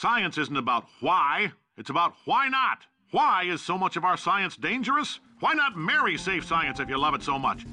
Science 0.01 0.37
isn't 0.37 0.57
about 0.57 0.83
why, 0.99 1.51
it's 1.77 1.89
about 1.89 2.13
why 2.25 2.49
not. 2.49 2.79
Why 3.11 3.43
is 3.43 3.61
so 3.61 3.77
much 3.77 3.97
of 3.97 4.03
our 4.03 4.17
science 4.17 4.57
dangerous? 4.57 5.19
Why 5.39 5.53
not 5.53 5.77
marry 5.77 6.17
safe 6.17 6.43
science 6.45 6.79
if 6.79 6.89
you 6.89 6.97
love 6.97 7.13
it 7.13 7.23
so 7.23 7.37
much? 7.39 7.65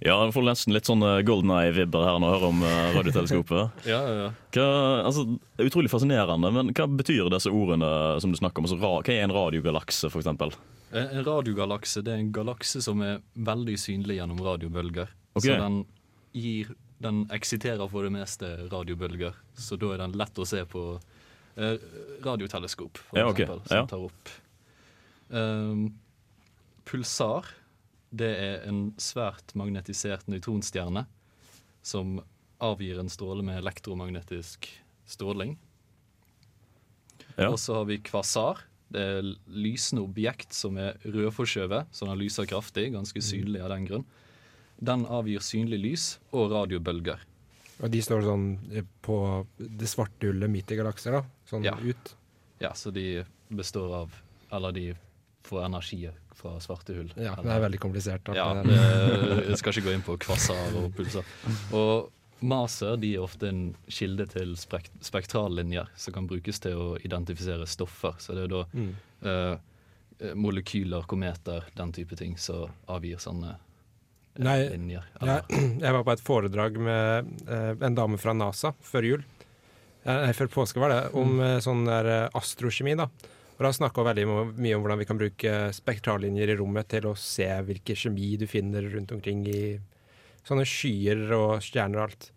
Ja, 0.00 0.14
jeg 0.24 0.32
får 0.32 0.44
nesten 0.48 0.72
litt 0.72 0.88
sånn 0.88 1.02
eh, 1.04 1.18
Golden 1.28 1.50
Eye-vibber 1.52 2.06
her 2.06 2.18
når 2.22 2.30
jeg 2.30 2.36
hører 2.38 2.48
om 2.54 2.62
eh, 2.64 2.90
radioteleskopet. 2.96 3.80
ja, 3.92 3.98
ja, 4.00 4.14
ja. 4.24 4.28
Hva, 4.56 4.66
altså, 5.04 5.26
det 5.36 5.60
er 5.60 5.68
utrolig 5.68 5.90
fascinerende, 5.92 6.50
men 6.56 6.72
hva 6.72 6.86
betyr 6.88 7.28
disse 7.34 7.52
ordene 7.52 7.90
som 8.24 8.32
du 8.32 8.38
snakker 8.40 8.62
om? 8.62 8.68
Altså, 8.68 8.78
hva 8.80 8.94
er 9.12 9.26
en 9.26 9.34
radiogalakse, 9.36 10.08
eksempel? 10.08 10.54
En 10.90 11.12
en 11.20 11.24
radiogalakse 11.26 12.00
det 12.02 12.14
er 12.14 12.22
en 12.24 12.32
galakse 12.34 12.80
som 12.82 13.02
er 13.04 13.20
veldig 13.36 13.76
synlig 13.78 14.16
gjennom 14.18 14.40
radiobølger. 14.42 15.12
Okay. 15.36 15.52
Så 15.52 15.58
den 15.60 15.82
gir 16.34 16.72
Den 17.00 17.22
eksiterer 17.32 17.88
for 17.88 18.04
det 18.04 18.10
meste 18.12 18.48
radiobølger, 18.68 19.32
så 19.56 19.78
da 19.80 19.94
er 19.94 20.02
den 20.02 20.12
lett 20.20 20.36
å 20.36 20.44
se 20.44 20.58
på 20.68 20.82
eh, 21.56 21.78
radioteleskop, 22.24 22.98
for 23.06 23.16
Ja, 23.16 23.28
okay. 23.30 23.46
eksempel, 23.46 23.62
som 23.68 23.76
Ja. 23.78 23.86
tar 23.88 24.02
opp. 24.04 24.32
Um, 25.30 25.94
pulsar, 26.84 27.48
det 28.10 28.30
er 28.42 28.68
en 28.68 28.90
svært 28.98 29.54
magnetisert 29.58 30.26
nøytronstjerne 30.30 31.04
som 31.86 32.18
avgir 32.60 32.98
en 33.00 33.08
stråle 33.08 33.44
med 33.46 33.60
elektromagnetisk 33.62 34.66
stråling. 35.08 35.56
Ja. 37.38 37.48
Og 37.50 37.58
så 37.62 37.78
har 37.80 37.86
vi 37.88 38.00
kvasar. 38.04 38.64
Det 38.90 39.00
er 39.00 39.28
lysende 39.46 40.02
objekt 40.02 40.52
som 40.56 40.76
er 40.82 40.98
rødforskjøvet, 41.06 41.92
så 41.94 42.08
den 42.08 42.18
lyser 42.20 42.48
kraftig, 42.50 42.88
ganske 42.92 43.22
synlig 43.22 43.62
av 43.62 43.70
den 43.72 43.86
grunn. 43.88 44.06
Den 44.82 45.04
avgir 45.06 45.42
synlig 45.44 45.78
lys 45.80 46.06
og 46.34 46.50
radiobølger. 46.52 47.22
Og 47.80 47.92
de 47.94 48.00
står 48.04 48.26
sånn 48.26 48.46
eh, 48.76 48.84
på 49.04 49.16
det 49.56 49.88
svarte 49.88 50.28
hullet 50.28 50.50
midt 50.52 50.72
i 50.74 50.76
galakser, 50.76 51.16
da? 51.16 51.22
Sånn 51.48 51.64
Ja. 51.64 51.76
ut? 51.80 52.14
Ja, 52.60 52.74
så 52.76 52.90
de 52.92 53.24
består 53.48 53.94
av 54.02 54.12
Eller 54.52 54.72
de 54.72 54.82
får 55.46 55.64
energier 55.64 56.12
fra 56.40 56.56
svarte 56.64 56.96
hull. 56.96 57.12
Ja, 57.20 57.34
det 57.38 57.52
er 57.52 57.60
veldig 57.66 57.80
komplisert. 57.82 58.30
Ja, 58.34 58.48
vi 58.64 58.74
jeg 58.74 59.60
skal 59.60 59.76
ikke 59.76 59.86
gå 59.90 59.94
inn 59.98 60.04
på 60.06 60.16
kvasser 60.24 60.74
og 60.80 60.90
pulser. 60.96 61.24
Og 61.76 62.10
maser 62.40 62.96
de 62.96 63.14
er 63.18 63.20
ofte 63.24 63.48
en 63.52 63.62
kilde 63.92 64.24
til 64.32 64.54
spektrallinjer 65.04 65.90
som 66.00 66.14
kan 66.16 66.28
brukes 66.30 66.60
til 66.64 66.78
å 66.80 66.86
identifisere 67.04 67.66
stoffer. 67.68 68.16
Så 68.18 68.34
det 68.36 68.46
er 68.48 68.54
da 68.54 68.62
Mm. 68.72 68.94
eh, 69.22 70.32
molekyler, 70.36 71.02
kometer, 71.08 71.64
den 71.76 71.92
type 71.92 72.16
ting 72.16 72.36
som 72.38 72.68
avgir 72.88 73.16
sånne 73.20 73.50
eh, 73.54 74.42
Nei, 74.44 74.68
linjer. 74.68 75.04
jeg, 75.20 75.42
jeg 75.84 75.92
var 75.96 76.04
på 76.04 76.12
et 76.12 76.24
foredrag 76.24 76.76
med 76.78 77.30
eh, 77.48 77.74
en 77.86 77.94
dame 77.98 78.18
fra 78.20 78.32
NASA 78.36 78.72
før 78.84 79.02
jul. 79.08 79.24
Eh, 80.04 80.26
Nei, 80.26 80.32
før 80.36 80.48
påske 80.48 80.80
var 80.80 80.88
det, 80.94 81.00
om 81.14 81.36
Mm. 81.36 81.40
eh, 81.46 81.58
sånn 81.60 81.84
der 81.88 82.06
eh, 82.06 82.28
astrokjemi. 82.34 82.96
da. 82.96 83.08
Og 83.60 83.66
da 83.66 83.74
snakka 83.76 84.02
veldig 84.06 84.24
mye 84.56 84.72
om 84.78 84.80
hvordan 84.82 85.00
vi 85.02 85.06
kan 85.10 85.18
bruke 85.20 85.54
spektrallinjer 85.76 86.54
i 86.54 86.56
rommet 86.56 86.88
til 86.88 87.10
å 87.10 87.14
se 87.20 87.44
hvilken 87.68 87.98
kjemi 88.02 88.30
du 88.40 88.46
finner 88.48 88.86
rundt 88.88 89.12
omkring 89.12 89.42
i 89.52 89.62
sånne 90.48 90.64
skyer 90.64 91.26
og 91.36 91.58
stjerner 91.60 92.00
og 92.00 92.06
alt. 92.08 92.30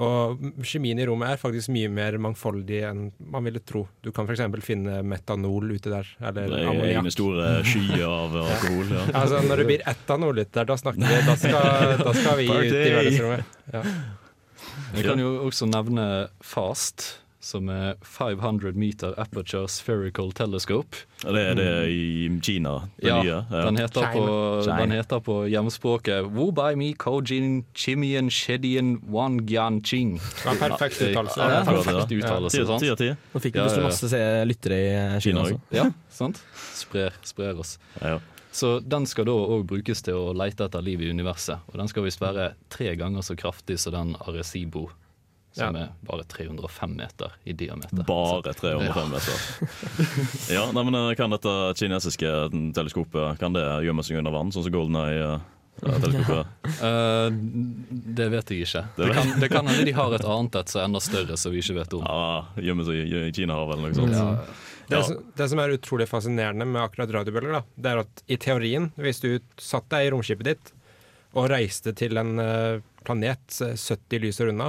Og 0.00 0.44
kjemien 0.64 1.00
i 1.00 1.06
rommet 1.08 1.32
er 1.34 1.40
faktisk 1.40 1.68
mye 1.72 1.88
mer 1.92 2.16
mangfoldig 2.22 2.78
enn 2.90 3.00
man 3.32 3.44
ville 3.48 3.60
tro. 3.64 3.86
Du 4.04 4.10
kan 4.14 4.28
f.eks. 4.28 4.44
finne 4.64 5.00
metanol 5.04 5.72
ute 5.74 5.92
der, 5.92 6.12
eller 6.20 6.46
Det 6.52 6.60
er 6.60 6.70
ammoniakk. 6.70 7.00
egne 7.00 7.12
store 7.12 7.48
skyer 7.72 8.04
av 8.08 8.36
alkohol. 8.44 8.92
Ja. 8.92 9.02
Altså, 9.20 9.42
når 9.48 9.62
det 9.62 9.66
blir 9.72 9.84
etanol-liter, 9.92 10.68
da 10.68 10.76
snakker 10.80 11.04
vi. 11.04 11.18
Da 11.28 11.36
skal, 11.42 11.92
da 12.04 12.14
skal 12.20 12.40
vi 12.40 12.48
ut 12.52 12.72
i 12.72 12.94
verdensrommet. 13.00 13.60
Ja. 13.72 13.82
Jeg 14.96 15.08
kan 15.08 15.20
jo 15.20 15.32
også 15.48 15.68
nevne 15.68 16.06
FAST, 16.44 17.08
som 17.46 17.68
er 17.70 17.94
500 18.02 18.74
meter 18.74 19.14
aperture 19.22 19.68
spherical 19.70 20.32
telescope. 20.34 21.04
Ja, 21.22 21.30
Det 21.32 21.42
er 21.52 21.54
det 21.54 21.68
i 21.94 22.28
Kina, 22.42 22.72
det 22.98 23.06
Ja, 23.06 23.20
nye. 23.22 23.36
Den, 23.52 23.76
heter 23.78 24.08
på, 24.12 24.24
China. 24.64 24.76
den 24.82 24.90
heter 24.96 25.20
på 25.22 25.36
hjemspråket 25.48 26.26
Wubai 26.34 26.74
mi 26.76 26.92
kojin 26.94 27.64
chimian 27.74 28.28
shedian 28.30 28.96
wangyan 29.08 29.80
ching. 29.86 30.16
Ja, 30.44 30.54
perfekt 30.58 31.00
uttalelse. 31.06 31.38
Ja, 31.40 31.60
Ja, 31.60 31.64
perfekt 31.64 32.12
uttalelse, 32.18 32.58
Ti- 32.58 32.66
sant? 32.66 32.82
ti 32.82 32.90
av 32.90 32.96
ti. 32.96 33.10
Nå 33.34 33.40
fikk 33.40 33.54
vi 33.54 33.58
Ja, 33.62 33.68
ja. 33.76 33.82
masse 33.86 34.08
se- 34.10 34.44
lyttere 34.44 34.74
i 34.82 34.88
eh, 35.14 35.18
Kina 35.20 35.42
også. 35.46 35.60
Ja, 35.70 35.90
sant? 36.10 36.42
Sprer, 36.74 37.12
sprer 37.22 37.58
oss. 37.58 37.78
Så 38.56 38.80
den 38.80 39.04
skal 39.06 39.26
da 39.28 39.32
òg 39.32 39.66
brukes 39.68 40.00
til 40.02 40.14
å 40.16 40.30
lete 40.34 40.64
etter 40.64 40.80
liv 40.82 41.02
i 41.04 41.10
universet. 41.12 41.58
Og 41.68 41.76
den 41.76 41.88
skal 41.88 42.02
visst 42.06 42.20
være 42.22 42.54
tre 42.72 42.94
ganger 42.96 43.20
så 43.22 43.36
kraftig 43.36 43.76
som 43.78 43.92
den 43.92 44.14
Arecibo, 44.26 44.88
som 45.56 45.74
Ja. 45.76 45.86
er 45.86 45.92
bare 46.06 46.24
305 46.28 46.94
meter 46.98 47.32
i 47.48 47.54
diameter. 47.56 48.04
Bare 48.06 48.52
305 48.52 49.10
meter. 49.10 49.44
Ja, 50.56 50.66
nei, 50.76 50.82
men 50.84 50.94
eh, 51.00 51.14
Kan 51.18 51.32
dette 51.32 51.52
kinesiske 51.80 52.28
teleskopet 52.76 53.38
Kan 53.40 53.56
det 53.56 53.64
gjemme 53.86 54.04
seg 54.04 54.18
under 54.20 54.34
vann, 54.34 54.52
sånn 54.54 54.66
som 54.66 54.74
Golden 54.74 54.98
Eye-teleskopet? 55.00 56.52
Eh, 56.86 57.28
det 58.16 58.26
vet 58.32 58.50
jeg 58.52 58.66
ikke. 58.66 58.82
Det 58.96 59.06
Det, 59.08 59.14
kan, 59.16 59.30
det 59.40 59.48
kan 59.52 59.66
hende 59.70 59.84
de 59.88 59.92
har 59.96 60.12
et 60.16 60.24
annet 60.28 60.56
et 60.60 60.68
som 60.72 60.80
er 60.82 60.88
enda 60.90 61.00
større, 61.00 61.36
som 61.40 61.52
vi 61.54 61.60
ikke 61.62 61.76
vet 61.78 61.94
om. 61.96 62.04
Ja, 62.04 62.62
Gjemmer 62.68 62.84
seg 62.88 63.00
i- 63.06 63.32
Kinahavet 63.36 63.76
eller 63.78 63.92
noe 63.92 63.96
sånt. 63.96 64.16
Ja. 64.16 64.62
Det, 64.86 65.00
som, 65.08 65.22
det 65.40 65.48
som 65.50 65.58
er 65.64 65.72
utrolig 65.74 66.06
fascinerende 66.10 66.66
med 66.68 66.78
akkurat 66.84 67.10
radiobølger, 67.16 67.56
da, 67.56 67.62
det 67.74 67.90
er 67.94 68.02
at 68.04 68.20
i 68.30 68.36
teorien, 68.38 68.90
hvis 69.00 69.18
du 69.24 69.30
satt 69.58 69.88
deg 69.90 70.06
i 70.06 70.12
romskipet 70.14 70.46
ditt 70.52 70.72
og 71.36 71.48
reiste 71.50 71.90
til 71.98 72.16
en 72.20 72.36
planet 73.06 73.56
eh, 73.66 73.74
70 73.74 74.22
lysår 74.26 74.52
unna, 74.52 74.68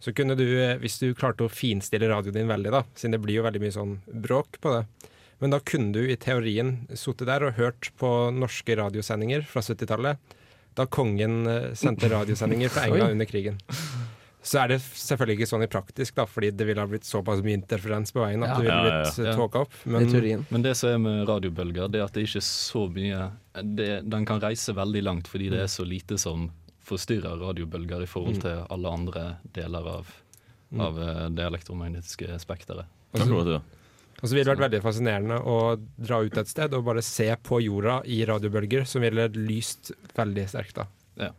så 0.00 0.14
kunne 0.16 0.36
du, 0.38 0.46
eh, 0.62 0.78
hvis 0.80 0.98
du 1.02 1.10
klarte 1.14 1.44
å 1.44 1.52
finstille 1.52 2.08
radioen 2.08 2.40
din 2.40 2.50
veldig, 2.50 2.72
da, 2.72 2.82
siden 2.96 3.16
det 3.16 3.22
blir 3.24 3.40
jo 3.40 3.46
veldig 3.46 3.60
mye 3.62 3.76
sånn 3.76 3.96
bråk 4.26 4.60
på 4.64 4.72
det, 4.78 5.10
men 5.40 5.54
da 5.54 5.60
kunne 5.64 5.92
du 5.96 6.02
i 6.04 6.18
teorien 6.20 6.74
sittet 6.92 7.28
der 7.28 7.44
og 7.46 7.56
hørt 7.56 7.90
på 8.00 8.08
norske 8.36 8.76
radiosendinger 8.76 9.44
fra 9.48 9.62
70-tallet, 9.64 10.36
da 10.76 10.86
kongen 10.86 11.42
eh, 11.48 11.72
sendte 11.76 12.08
radiosendinger 12.16 12.72
fra. 12.72 12.88
England 12.88 13.16
under 13.18 13.28
krigen. 13.28 13.60
Så 14.42 14.56
er 14.62 14.70
det 14.72 14.78
selvfølgelig 14.80 15.36
ikke 15.36 15.48
sånn 15.50 15.64
i 15.66 15.68
praktisk, 15.68 16.14
da, 16.16 16.24
fordi 16.24 16.48
det 16.56 16.64
ville 16.64 16.80
ha 16.80 16.88
blitt 16.88 17.04
såpass 17.04 17.42
mye 17.44 17.58
interferens 17.58 18.12
på 18.16 18.22
veien 18.22 18.40
at 18.44 18.54
Ja. 18.54 18.56
det 18.56 18.64
ville 18.68 18.84
blitt 18.86 19.18
ja. 19.20 19.24
ja. 19.28 19.34
tåka 19.36 19.64
opp. 19.66 19.74
Men, 19.84 20.08
Men 20.48 20.64
det 20.64 20.72
som 20.80 20.94
er 20.94 21.02
med 21.02 21.28
radiobølger, 21.28 21.90
det 21.92 22.00
er 22.00 22.06
at 22.06 22.16
det 22.16 22.24
ikke 22.24 22.40
er 22.40 22.46
så 22.48 22.86
mye 22.88 23.26
det, 23.76 23.90
Den 24.08 24.24
kan 24.24 24.40
reise 24.40 24.72
veldig 24.72 25.02
langt 25.04 25.28
fordi 25.28 25.50
det 25.52 25.60
er 25.66 25.68
så 25.68 25.84
lite 25.84 26.16
som 26.16 26.48
forstyrrer 26.90 27.38
radiobølger 27.40 28.02
i 28.04 28.10
forhold 28.10 28.36
Mm. 28.38 28.42
til 28.44 28.64
alle 28.76 28.88
andre 28.98 29.24
deler 29.56 29.86
av, 29.96 30.10
Mm. 30.72 30.80
av 30.86 30.98
eh, 31.02 31.28
det 31.30 31.44
elektromagnetiske 31.46 32.38
spekteret. 32.42 32.84
Og 33.14 33.20
så- 33.20 33.62
Og 34.22 34.28
så 34.28 34.34
ville 34.34 34.44
det 34.44 34.58
vært 34.58 34.70
veldig 34.70 34.82
fascinerende 34.82 35.38
å 35.42 35.80
dra 35.98 36.18
ut 36.20 36.36
et 36.36 36.46
sted 36.46 36.74
og 36.74 36.84
bare 36.84 37.00
se 37.02 37.34
på 37.42 37.62
jorda 37.64 38.02
i 38.04 38.24
radiobølger, 38.26 38.86
som 38.86 39.00
ville 39.00 39.28
lyst 39.30 39.92
veldig 40.14 40.44
sterkt 40.46 40.74
da. 40.74 40.84
Ja, 41.16 41.30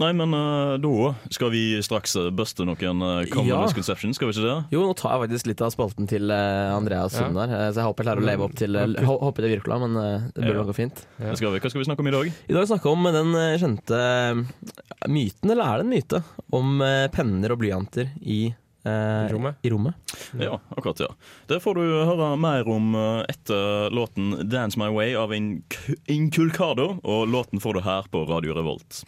nei, 0.00 0.10
men 0.16 0.34
eh, 0.34 0.74
da 0.82 1.10
skal 1.32 1.50
vi 1.54 1.62
straks 1.84 2.16
eh, 2.20 2.30
buste 2.34 2.66
noen 2.66 3.02
uh, 3.02 3.24
common 3.30 3.48
Ja. 3.52 3.60
misconceptions, 3.64 4.16
skal 4.18 4.28
vi 4.30 4.34
ikke 4.36 4.46
det? 4.46 4.56
Jo, 4.74 4.82
nå 4.88 4.94
tar 4.98 5.14
jeg 5.14 5.24
faktisk 5.24 5.50
litt 5.50 5.62
av 5.64 5.72
spalten 5.74 6.08
til 6.10 6.30
eh, 6.34 6.72
Andreas 6.74 7.14
Ja. 7.14 7.26
Sund 7.28 7.38
eh, 7.44 7.54
så 7.70 7.80
jeg 7.82 7.86
håper 7.88 8.04
jeg 8.04 8.08
klarer 8.10 8.24
å 8.24 8.28
leve 8.30 8.48
opp 8.48 8.56
til 8.58 8.76
uh, 8.76 9.14
Håper 9.24 9.46
det 9.46 9.52
virker, 9.54 9.76
men 9.84 9.96
eh, 10.00 10.26
det 10.34 10.42
burde 10.48 10.58
Ja. 10.64 10.66
gå 10.70 10.76
fint. 10.76 11.04
Ja. 11.20 11.34
skal 11.38 11.54
vi. 11.54 11.62
Hva 11.62 11.70
skal 11.72 11.82
vi 11.84 11.88
snakke 11.90 12.04
om 12.04 12.10
i 12.10 12.16
dag? 12.16 12.32
I 12.48 12.58
dag 12.58 12.66
snakke 12.70 12.90
om 12.90 13.08
den 13.14 13.34
eh, 13.38 13.54
kjente 13.62 14.02
eh, 14.02 14.42
myten, 15.08 15.50
eller 15.54 15.64
er 15.64 15.80
det 15.82 15.86
en 15.86 15.94
myte, 15.94 16.22
om 16.54 16.76
eh, 16.82 17.06
penner 17.14 17.54
og 17.54 17.60
blyanter 17.62 18.10
i 18.20 18.42
eh, 18.84 19.26
rommet. 19.32 19.56
I 19.62 19.70
rommet. 19.70 19.94
Ja, 20.40 20.60
akkurat, 20.76 21.00
ja. 21.00 21.08
Det 21.48 21.60
får 21.64 21.74
du 21.74 21.82
høre 22.04 22.36
mer 22.40 22.68
om 22.68 22.94
eh, 22.94 23.24
etter 23.28 23.90
låten 23.90 24.48
'Dance 24.48 24.78
My 24.78 24.90
Way' 24.94 25.16
av 25.18 25.32
Inc- 25.32 25.94
Inculcado, 26.06 26.98
og 27.02 27.28
låten 27.28 27.60
får 27.60 27.74
du 27.74 27.80
her 27.80 28.02
på 28.10 28.24
Radio 28.28 28.54
Revolt. 28.54 29.04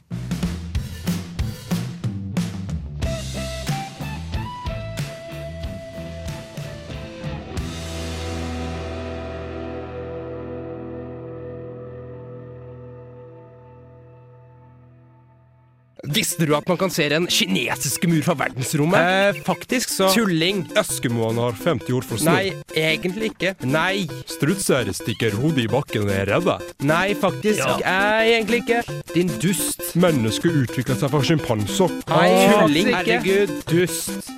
Visste 16.16 16.46
du 16.48 16.54
at 16.56 16.68
man 16.68 16.78
kan 16.80 16.92
se 16.92 17.04
den 17.12 17.26
kinesiske 17.28 18.08
mur 18.08 18.22
fra 18.24 18.34
verdensrommet? 18.40 18.96
Eh, 18.96 19.40
faktisk 19.44 19.90
så 19.92 20.08
Tulling! 20.14 20.62
Eskimoene 20.80 21.44
har 21.44 21.58
50 21.60 21.92
ord 21.98 22.06
for 22.08 22.22
snø. 22.22 22.32
Nei, 22.32 22.54
egentlig 22.72 23.32
ikke. 23.34 23.52
Nei. 23.68 24.06
Strutser 24.30 24.88
stikker 24.96 25.36
hodet 25.36 25.66
i 25.66 25.68
bakken 25.70 26.06
og 26.06 26.14
er 26.14 26.30
redde. 26.32 26.56
Nei, 26.88 27.10
faktisk. 27.20 27.60
Ja. 27.60 27.76
Nei, 27.84 28.32
egentlig 28.38 28.62
ikke. 28.64 28.80
Din 29.12 29.32
dust. 29.42 29.92
Mennesket 30.00 30.56
utvikla 30.64 30.96
seg 30.96 31.12
fra 31.12 31.22
sjimpanser. 31.28 31.96
Nei, 32.08 32.26
tulling 32.54 32.92
ikke. 32.94 33.20
Herregud, 33.20 33.54
dust. 33.68 34.32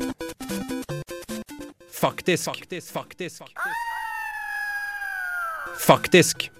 Faktisk. 1.99 2.51
Faktisk. 2.51 2.93
Faktisk. 2.93 3.43
Faktisk. 5.79 6.51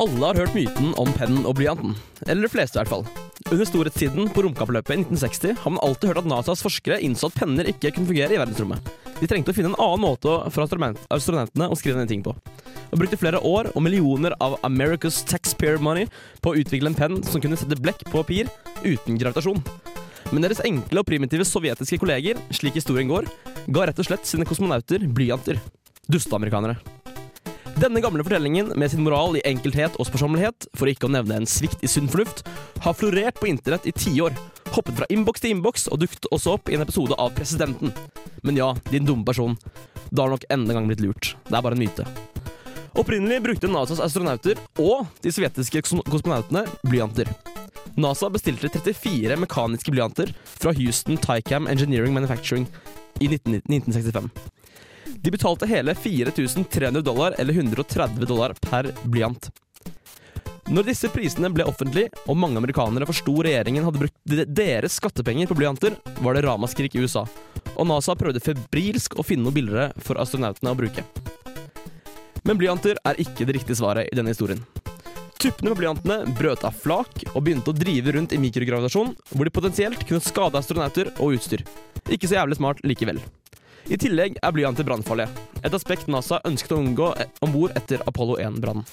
Alle 0.00 0.30
har 0.30 0.38
hørt 0.40 0.54
myten 0.56 0.94
om 0.96 1.10
pennen 1.12 1.44
og 1.44 1.58
blyanten. 1.58 1.92
Eller 2.24 2.46
de 2.46 2.48
fleste, 2.48 2.78
i 2.78 2.80
hvert 2.80 2.88
fall. 2.88 3.02
Under 3.50 3.66
storhetstiden 3.68 4.30
på 4.32 4.44
romkappløpet 4.46 4.94
i 4.94 5.02
1960 5.02 5.58
har 5.60 5.72
man 5.74 5.82
alltid 5.84 6.08
hørt 6.08 6.20
at 6.22 6.28
NASAs 6.30 6.62
forskere 6.64 6.96
innså 7.04 7.28
at 7.28 7.36
penner 7.36 7.68
ikke 7.68 7.90
kunne 7.92 8.08
fungere 8.08 8.32
i 8.32 8.38
verdensrommet. 8.40 8.86
De 9.18 9.28
trengte 9.28 9.52
å 9.52 9.56
finne 9.56 9.74
en 9.74 9.76
annen 9.76 10.00
måte 10.00 10.32
for 10.54 10.64
astronaut- 10.64 11.02
astronautene 11.12 11.68
å 11.68 11.76
skrive 11.76 12.06
ting 12.08 12.22
på. 12.24 12.32
Og 12.32 13.02
brukte 13.02 13.18
flere 13.20 13.42
år 13.44 13.68
og 13.74 13.84
millioner 13.84 14.32
av 14.40 14.56
America's 14.64 15.20
taxpayer 15.28 15.76
money 15.76 16.08
på 16.40 16.54
å 16.54 16.62
utvikle 16.62 16.88
en 16.92 16.96
penn 16.96 17.18
som 17.26 17.42
kunne 17.44 17.58
sette 17.60 17.76
blekk 17.76 18.06
på 18.08 18.22
papir 18.22 18.48
uten 18.80 19.20
gravitasjon. 19.20 19.60
Men 20.32 20.46
deres 20.46 20.62
enkle 20.64 21.02
og 21.02 21.10
primitive 21.10 21.44
sovjetiske 21.44 22.00
kolleger, 22.00 22.40
slik 22.56 22.80
historien 22.80 23.10
går, 23.10 23.28
ga 23.68 23.90
rett 23.90 24.00
og 24.00 24.08
slett 24.08 24.24
sine 24.24 24.48
kosmonauter 24.48 25.04
blyanter. 25.12 25.60
Dusteamerikanere. 26.08 26.78
Denne 27.80 28.00
gamle 28.04 28.24
fortellingen 28.26 28.72
med 28.76 28.90
sin 28.92 29.00
moral 29.04 29.38
i 29.38 29.42
enkelthet 29.48 29.94
og 29.96 30.04
sparsommelighet, 30.08 30.66
for 30.76 30.90
ikke 30.90 31.06
å 31.08 31.12
nevne 31.14 31.38
en 31.40 31.46
svikt 31.48 31.80
i 31.86 31.88
sunn 31.88 32.10
fornuft, 32.12 32.42
har 32.84 32.96
florert 32.98 33.38
på 33.40 33.48
internett 33.48 33.86
i 33.88 33.94
tiår. 33.96 34.34
Hoppet 34.74 34.98
fra 34.98 35.08
innboks 35.10 35.40
til 35.42 35.54
innboks 35.54 35.86
og 35.88 36.02
dukket 36.02 36.28
også 36.34 36.58
opp 36.58 36.68
i 36.68 36.76
en 36.76 36.84
episode 36.84 37.16
av 37.16 37.32
Presidenten. 37.38 37.94
Men 38.44 38.58
ja, 38.60 38.68
din 38.90 39.08
dumme 39.08 39.24
person. 39.26 39.56
Da 40.10 40.26
har 40.26 40.34
nok 40.34 40.44
enda 40.52 40.74
en 40.74 40.80
gang 40.80 40.90
blitt 40.90 41.02
lurt. 41.04 41.32
Det 41.48 41.56
er 41.56 41.64
bare 41.64 41.78
en 41.78 41.80
myte. 41.80 42.04
Opprinnelig 43.00 43.40
brukte 43.46 43.70
NASAs 43.70 44.02
astronauter 44.02 44.60
og 44.82 45.06
de 45.24 45.32
sovjetiske 45.32 45.84
kos- 45.86 46.04
kosmonautene 46.10 46.66
blyanter. 46.90 47.30
NASA 48.00 48.28
bestilte 48.34 48.68
34 48.74 49.38
mekaniske 49.40 49.94
blyanter 49.94 50.34
fra 50.44 50.74
Houston 50.76 51.16
Tycam 51.22 51.70
Engineering 51.70 52.12
Manufacturing 52.14 52.68
i 53.20 53.30
19- 53.30 53.62
1965. 53.70 54.28
De 55.22 55.30
betalte 55.30 55.66
hele 55.66 55.94
4300 55.94 57.00
dollar, 57.00 57.34
eller 57.38 57.54
130 57.54 58.26
dollar 58.26 58.54
per 58.60 58.88
blyant. 59.04 59.50
Når 60.70 60.86
disse 60.86 61.08
prisene 61.10 61.50
ble 61.52 61.66
offentlige, 61.66 62.12
og 62.30 62.38
mange 62.38 62.60
amerikanere 62.60 63.08
forsto 63.08 63.34
regjeringen 63.42 63.84
hadde 63.84 64.00
brukt 64.04 64.54
deres 64.54 64.96
skattepenger 65.00 65.50
på 65.50 65.56
blyanter, 65.58 65.96
var 66.22 66.36
det 66.36 66.44
ramaskrik 66.46 66.94
i 66.94 67.02
USA, 67.02 67.24
og 67.74 67.88
NASA 67.90 68.14
prøvde 68.16 68.40
febrilsk 68.44 69.18
å 69.18 69.24
finne 69.26 69.48
noe 69.48 69.56
billigere 69.56 69.90
for 70.00 70.20
astronautene 70.22 70.72
å 70.72 70.78
bruke. 70.78 71.04
Men 72.46 72.60
blyanter 72.60 72.96
er 73.04 73.20
ikke 73.20 73.44
det 73.44 73.58
riktige 73.58 73.80
svaret 73.82 74.08
i 74.08 74.16
denne 74.16 74.32
historien. 74.32 74.62
Tuppene 75.40 75.74
på 75.74 75.82
blyantene 75.82 76.22
brøt 76.38 76.64
av 76.68 76.76
flak 76.76 77.26
og 77.34 77.42
begynte 77.44 77.72
å 77.72 77.76
drive 77.76 78.14
rundt 78.16 78.32
i 78.36 78.40
mikrogravitasjon, 78.40 79.12
hvor 79.34 79.44
de 79.44 79.52
potensielt 79.52 80.06
kunne 80.06 80.24
skade 80.24 80.56
astronauter 80.60 81.12
og 81.18 81.36
utstyr. 81.36 81.66
Ikke 82.08 82.28
så 82.28 82.38
jævlig 82.38 82.60
smart 82.60 82.80
likevel. 82.86 83.20
I 83.88 83.96
tillegg 83.96 84.36
er 84.42 84.52
blyanter 84.54 84.84
brannfarlige, 84.84 85.30
et 85.64 85.74
aspekt 85.76 86.10
NASA 86.10 86.40
ønsket 86.48 86.74
å 86.76 86.80
unngå 86.82 87.12
om 87.44 87.54
bord 87.54 87.72
etter 87.78 88.02
Apollo 88.10 88.36
1-brannen. 88.42 88.84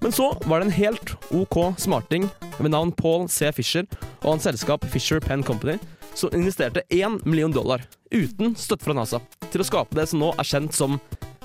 Men 0.00 0.12
så 0.12 0.30
var 0.44 0.60
det 0.60 0.68
en 0.68 0.76
helt 0.76 1.12
OK 1.34 1.58
smarting 1.80 2.28
ved 2.58 2.70
navn 2.72 2.92
Paul 2.92 3.28
C. 3.32 3.50
Fisher 3.52 3.86
og 4.22 4.36
hans 4.36 4.46
selskap 4.48 4.84
Fisher 4.92 5.20
Pen 5.20 5.44
Company 5.44 5.78
som 6.16 6.32
investerte 6.32 6.84
1 6.88 7.24
million 7.26 7.52
dollar, 7.52 7.82
uten 8.10 8.54
støtte 8.56 8.86
fra 8.86 8.96
NASA, 8.96 9.20
til 9.52 9.60
å 9.60 9.68
skape 9.68 9.98
det 9.98 10.08
som 10.08 10.22
nå 10.22 10.32
er 10.36 10.48
kjent 10.48 10.76
som 10.76 11.00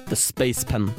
The 0.07 0.15
Space 0.19 0.67
Pen. 0.67 0.91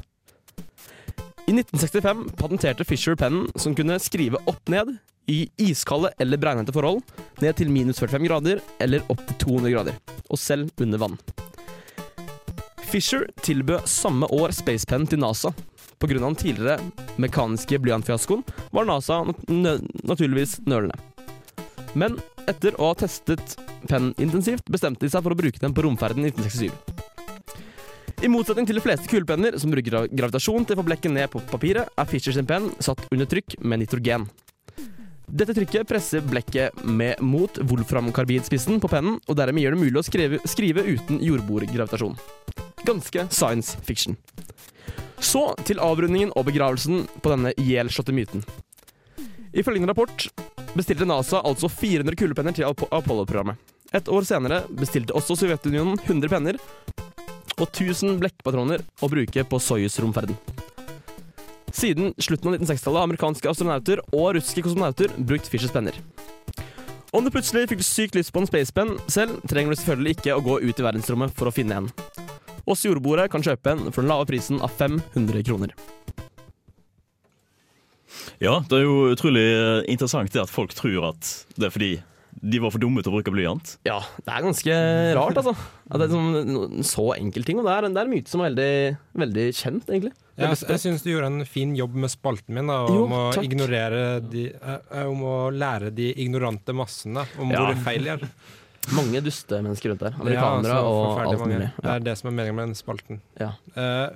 I 1.46 1.52
1965 1.52 2.28
patenterte 2.38 2.85
Fisher 2.85 3.16
pennen 3.18 3.48
som 3.57 3.74
kunne 3.74 3.98
skrive 4.00 4.40
opp 4.46 4.68
ned 4.70 4.94
i 5.31 5.44
iskalde 5.62 6.12
eller 6.18 6.38
bregnete 6.38 6.74
forhold, 6.74 7.02
ned 7.42 7.57
til 7.59 7.70
minus 7.70 8.00
45 8.02 8.26
grader 8.26 8.62
eller 8.83 9.05
opp 9.12 9.22
til 9.28 9.38
200 9.44 9.74
grader, 9.74 9.98
og 10.31 10.38
selv 10.38 10.70
under 10.83 11.02
vann. 11.02 11.18
Fisher 12.92 13.26
tilbød 13.42 13.87
samme 13.88 14.28
år 14.35 14.52
spacepennen 14.55 15.09
til 15.09 15.22
NASA. 15.22 15.55
Pga. 16.02 16.18
den 16.18 16.35
tidligere 16.35 16.81
mekaniske 17.16 17.78
blyantfiaskoen 17.78 18.42
var 18.74 18.87
NASA 18.88 19.22
nø 19.48 19.78
naturligvis 20.02 20.59
nølende. 20.66 20.98
Men 21.94 22.18
Etter 22.50 22.74
å 22.81 22.90
ha 22.90 22.98
testet 22.98 23.55
pennen 23.87 24.14
intensivt, 24.18 24.66
bestemte 24.72 25.05
de 25.05 25.12
seg 25.12 25.22
for 25.22 25.35
å 25.35 25.38
bruke 25.38 25.62
den 25.62 25.74
på 25.74 25.85
romferden 25.87 26.26
i 26.26 26.33
1967. 26.33 27.12
I 28.22 28.28
motsetning 28.30 28.68
til 28.68 28.78
de 28.78 28.82
fleste 28.85 29.11
kulepenner 29.11 29.56
som 29.58 29.72
bruker 29.72 30.04
gravitasjon 30.14 30.62
til 30.62 30.76
å 30.76 30.78
få 30.78 30.87
blekket 30.87 31.11
ned 31.11 31.30
på 31.32 31.40
papiret, 31.50 31.88
er 31.98 32.06
Fischer 32.06 32.35
sin 32.37 32.46
penn 32.46 32.68
satt 32.78 33.00
under 33.11 33.26
trykk 33.26 33.56
med 33.66 33.82
nitrogen. 33.82 34.28
Dette 35.26 35.56
trykket 35.56 35.88
presser 35.90 36.22
blekket 36.22 36.85
med 36.87 37.18
mot 37.24 37.58
wolframkarbidspissen 37.66 38.78
på 38.78 38.90
pennen, 38.92 39.16
og 39.26 39.38
dermed 39.40 39.64
gjør 39.64 39.74
det 39.74 39.80
mulig 39.80 39.98
å 39.98 40.04
skrive, 40.06 40.38
skrive 40.46 40.85
uten 40.87 41.18
jordbordgravitasjon. 41.24 42.14
Ganske 42.87 43.26
science 43.35 43.74
fiction. 43.82 44.14
Så 45.18 45.48
til 45.66 45.82
avrundingen 45.82 46.30
og 46.38 46.46
begravelsen 46.46 47.08
på 47.24 47.35
denne 47.35 47.56
ihjelslåtte 47.58 48.14
myten. 48.14 48.46
I 49.50 49.66
følgende 49.66 49.90
rapport 49.90 50.28
bestilte 50.76 51.11
NASA 51.11 51.42
altså 51.42 51.66
400 51.66 52.14
kulepenner 52.22 52.54
til 52.54 52.70
Apollo-programmet. 52.70 53.58
Et 53.92 54.06
år 54.08 54.24
senere 54.24 54.62
bestilte 54.78 55.12
også 55.18 55.35
Sovjetunionen 55.37 55.98
100 56.06 56.30
penner 56.32 56.62
og 57.62 57.70
1000 57.70 58.18
blekkpatroner 58.20 58.83
å 59.01 59.11
bruke 59.12 59.46
på 59.46 59.61
Soyuz-romferden. 59.62 60.37
Siden 61.72 62.12
slutten 62.20 62.51
av 62.51 62.59
1960-tallet 62.59 62.98
har 62.98 63.09
amerikanske 63.09 63.48
astronauter 63.48 64.03
og 64.11 64.35
russiske 64.37 64.64
kosmonauter 64.66 65.14
brukt 65.16 65.48
Fischers 65.48 65.72
penner. 65.72 65.96
Om 67.12 67.25
du 67.25 67.33
plutselig 67.33 67.68
fikk 67.70 67.83
sykt 67.85 68.16
lyst 68.16 68.33
på 68.33 68.42
en 68.42 68.48
spacepenn 68.48 68.94
selv, 69.12 69.40
trenger 69.48 69.72
du 69.72 69.81
selvfølgelig 69.81 70.14
ikke 70.16 70.37
å 70.37 70.44
gå 70.44 70.59
ut 70.64 70.79
i 70.81 70.85
verdensrommet 70.85 71.35
for 71.37 71.48
å 71.48 71.55
finne 71.55 71.81
en. 71.81 71.90
Oss 72.68 72.85
jordboere 72.87 73.27
kan 73.33 73.44
kjøpe 73.44 73.75
en 73.75 73.88
for 73.90 74.03
den 74.03 74.12
lave 74.12 74.29
prisen 74.31 74.62
av 74.64 74.72
500 74.79 75.44
kroner. 75.48 75.75
Ja, 78.42 78.59
det 78.68 78.79
er 78.79 78.85
jo 78.85 79.12
utrolig 79.12 79.44
eh, 79.44 79.85
interessant 79.92 80.33
det 80.35 80.42
at 80.42 80.53
folk 80.53 80.75
tror 80.77 81.12
at 81.12 81.29
det 81.57 81.68
er 81.68 81.75
fordi 81.75 81.92
de 82.42 82.59
var 82.59 82.72
for 82.74 82.83
dumme 82.83 83.02
til 83.05 83.12
å 83.12 83.14
bruke 83.14 83.31
blyant. 83.31 83.76
Ja, 83.87 84.00
det 84.26 84.33
er 84.35 84.42
ganske 84.42 84.76
rart, 85.14 85.37
altså. 85.38 85.52
At 85.92 86.00
det 86.02 86.09
er 86.09 86.14
sånn, 86.16 86.83
så 86.88 87.05
enkel 87.14 87.44
ting. 87.46 87.61
Og 87.62 87.68
det 87.68 87.74
er, 87.76 87.87
det 87.87 88.00
er 88.00 88.09
en 88.09 88.14
myte 88.16 88.33
som 88.33 88.42
er 88.42 88.48
veldig, 88.50 88.96
veldig 89.22 89.44
kjent, 89.55 89.87
egentlig. 89.92 90.11
Ja, 90.40 90.48
jeg 90.50 90.64
jeg 90.72 90.81
syns 90.83 91.05
du 91.05 91.11
gjorde 91.12 91.28
en 91.31 91.44
fin 91.46 91.76
jobb 91.78 91.94
med 92.02 92.11
spalten 92.11 92.57
min, 92.57 92.66
da, 92.72 92.81
Jo, 92.90 93.05
om, 93.05 93.12
å 93.14 93.22
takk. 93.37 93.46
ignorere 93.46 94.02
de, 94.26 94.48
eh, 94.57 94.78
eh, 94.90 95.07
om 95.07 95.22
å 95.28 95.37
lære 95.55 95.92
de 95.94 96.09
ignorante 96.24 96.74
massene 96.74 97.22
om 97.38 97.52
Ja. 97.52 97.66
hvor 97.68 97.78
feil 97.85 98.02
de 98.09 98.14
er. 98.16 98.26
Mange 98.98 99.20
duste 99.22 99.61
mennesker 99.62 99.92
rundt 99.92 100.00
der. 100.02 100.16
Amerikanere 100.18 100.74
Ja, 100.74 100.83
og 100.83 101.20
alt 101.22 101.38
mange. 101.38 101.55
mulig. 101.61 101.68
Det 101.78 101.90
er 101.94 102.00
det 102.00 102.18
som 102.18 102.33
er 102.33 102.35
meningen 102.40 102.57
med 102.59 102.66
den 102.72 102.74
spalten. 102.74 103.20
Ja. 103.38 103.52
Eh, 103.76 104.09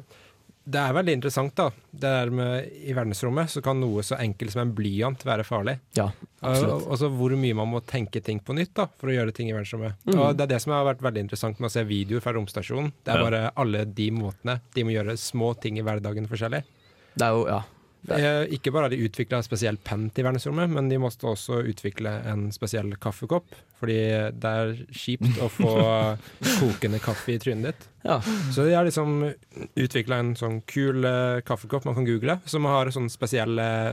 det 0.66 0.80
er 0.82 0.94
veldig 0.96 1.12
interessant, 1.14 1.52
da. 1.54 1.68
Det 1.94 2.10
der 2.10 2.30
med 2.34 2.70
I 2.82 2.94
verdensrommet 2.96 3.52
så 3.52 3.60
kan 3.62 3.78
noe 3.78 4.02
så 4.02 4.16
enkelt 4.18 4.50
som 4.50 4.64
en 4.64 4.72
blyant 4.74 5.22
være 5.26 5.44
farlig. 5.46 5.76
Ja, 5.94 6.08
absolutt. 6.40 6.88
Og 6.90 6.98
så 6.98 7.10
hvor 7.12 7.34
mye 7.38 7.54
man 7.54 7.70
må 7.70 7.80
tenke 7.86 8.18
ting 8.24 8.40
på 8.42 8.56
nytt 8.56 8.72
da, 8.74 8.88
for 8.98 9.12
å 9.12 9.14
gjøre 9.14 9.34
ting 9.36 9.52
i 9.52 9.54
verdensrommet. 9.54 9.94
Mm. 10.10 10.18
Og 10.18 10.34
Det 10.36 10.42
er 10.48 10.52
det 10.56 10.60
som 10.64 10.74
har 10.74 10.88
vært 10.88 11.04
veldig 11.06 11.22
interessant 11.26 11.60
med 11.62 11.70
å 11.70 11.74
se 11.76 11.84
videoer 11.86 12.24
fra 12.24 12.34
romstasjonen. 12.34 12.90
Det 13.04 13.14
er 13.14 13.18
Ja. 13.22 13.24
bare 13.30 13.52
alle 13.56 13.84
de 13.86 14.10
måtene 14.10 14.60
de 14.74 14.84
må 14.84 14.90
gjøre 14.96 15.16
små 15.16 15.54
ting 15.60 15.78
i 15.78 15.82
hverdagen 15.86 16.26
forskjellig. 16.26 16.64
Det 17.16 17.24
er 17.24 17.30
jo, 17.32 17.46
ja. 17.46 17.62
Eh, 18.14 18.42
Ikke 18.54 18.70
bare 18.74 18.86
har 18.86 18.92
de 18.94 19.00
utvikla 19.06 19.40
en 19.40 19.46
spesiell 19.46 19.78
penn 19.82 20.08
til 20.14 20.26
verdensrommet, 20.26 20.70
men 20.70 20.90
de 20.90 20.98
måtte 21.02 21.26
også 21.30 21.62
utvikle 21.66 22.12
en 22.30 22.48
spesiell 22.54 22.92
kaffekopp. 23.02 23.56
Fordi 23.80 23.96
det 24.32 24.52
er 24.60 24.74
kjipt 24.94 25.40
å 25.42 25.48
få 25.52 25.72
kokende 26.60 27.00
kaffe 27.02 27.34
i 27.34 27.40
trynet 27.42 27.72
ditt. 27.72 27.88
Ja. 28.06 28.20
Så 28.54 28.64
de 28.66 28.76
har 28.76 28.86
liksom 28.86 29.18
utvikla 29.74 30.20
en 30.22 30.32
sånn 30.38 30.60
kul 30.70 31.04
eh, 31.08 31.42
kaffekopp 31.46 31.88
man 31.88 31.98
kan 31.98 32.06
google, 32.08 32.38
som 32.46 32.68
har 32.70 32.86
en 32.88 32.96
sånn 33.00 33.10
spesiell 33.12 33.58
eh, 33.62 33.92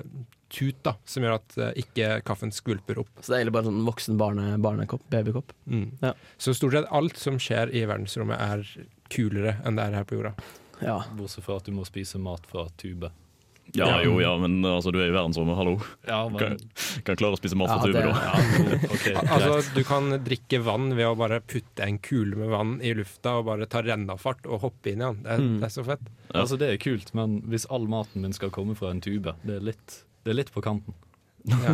tut 0.54 0.84
da, 0.86 0.93
som 1.10 1.23
gjør 1.26 1.39
at 1.39 1.56
ikke 1.82 2.19
kaffen 2.28 2.52
skvulper 2.54 2.99
opp. 3.02 3.10
Så 3.19 3.32
det 3.32 3.39
er 3.39 3.39
egentlig 3.41 3.56
bare 3.56 3.65
en 3.65 3.71
sånn 3.71 3.88
voksen 3.88 4.19
barne, 4.21 4.52
barnekopp, 4.62 5.02
babykopp. 5.10 5.49
Mm. 5.65 5.88
Ja. 6.04 6.12
Så 6.38 6.54
stort 6.54 6.76
sett 6.78 6.91
alt 6.93 7.17
som 7.17 7.39
skjer 7.41 7.73
i 7.73 7.82
verdensrommet 7.89 8.38
er 8.38 8.62
kulere 9.10 9.56
enn 9.65 9.80
det 9.80 9.88
er 9.88 9.97
her 9.97 10.06
på 10.06 10.19
jorda. 10.19 10.36
Ja. 10.84 10.99
Bortsett 11.17 11.45
fra 11.47 11.58
at 11.58 11.65
du 11.65 11.73
må 11.73 11.86
spise 11.89 12.21
mat 12.21 12.45
fra 12.49 12.67
tube. 12.78 13.10
Ja, 13.73 13.88
jo, 14.06 14.19
ja, 14.21 14.36
men 14.38 14.60
altså, 14.69 14.91
du 14.93 14.99
er 15.02 15.08
i 15.10 15.13
verdensrommet, 15.15 15.56
hallo. 15.58 15.71
Ja, 16.06 16.19
men- 16.30 16.38
kan, 16.38 16.58
kan 17.08 17.15
klare 17.17 17.34
å 17.34 17.39
spise 17.39 17.58
mat 17.58 17.71
fra 17.71 17.88
tube, 17.88 18.04
da. 18.06 19.23
altså, 19.34 19.56
du 19.73 19.82
kan 19.88 20.12
drikke 20.21 20.60
vann 20.62 20.91
ved 20.93 21.08
å 21.10 21.15
bare 21.17 21.39
putte 21.41 21.82
en 21.88 21.97
kule 22.04 22.36
med 22.38 22.52
vann 22.54 22.76
i 22.86 22.91
lufta 22.93 23.38
og 23.39 23.47
bare 23.47 23.65
ta 23.65 23.82
rennafart 23.82 24.45
og 24.45 24.62
hoppe 24.67 24.91
inn 24.93 25.02
i 25.02 25.08
den. 25.08 25.23
Det 25.23 25.32
er, 25.38 25.41
Mm. 25.41 25.56
det 25.63 25.69
er 25.69 25.73
så 25.73 25.86
fett. 25.88 26.06
Altså, 26.36 26.58
det 26.62 26.69
er 26.69 26.78
kult, 26.84 27.13
men 27.17 27.39
hvis 27.49 27.65
all 27.73 27.88
maten 27.89 28.21
min 28.21 28.34
skal 28.38 28.52
komme 28.54 28.76
fra 28.78 28.91
en 28.93 29.02
tube, 29.02 29.34
det 29.43 29.56
er 29.58 29.65
litt, 29.71 30.04
det 30.23 30.36
er 30.36 30.38
litt 30.43 30.54
på 30.54 30.62
kanten. 30.62 30.93
Ja. 31.49 31.73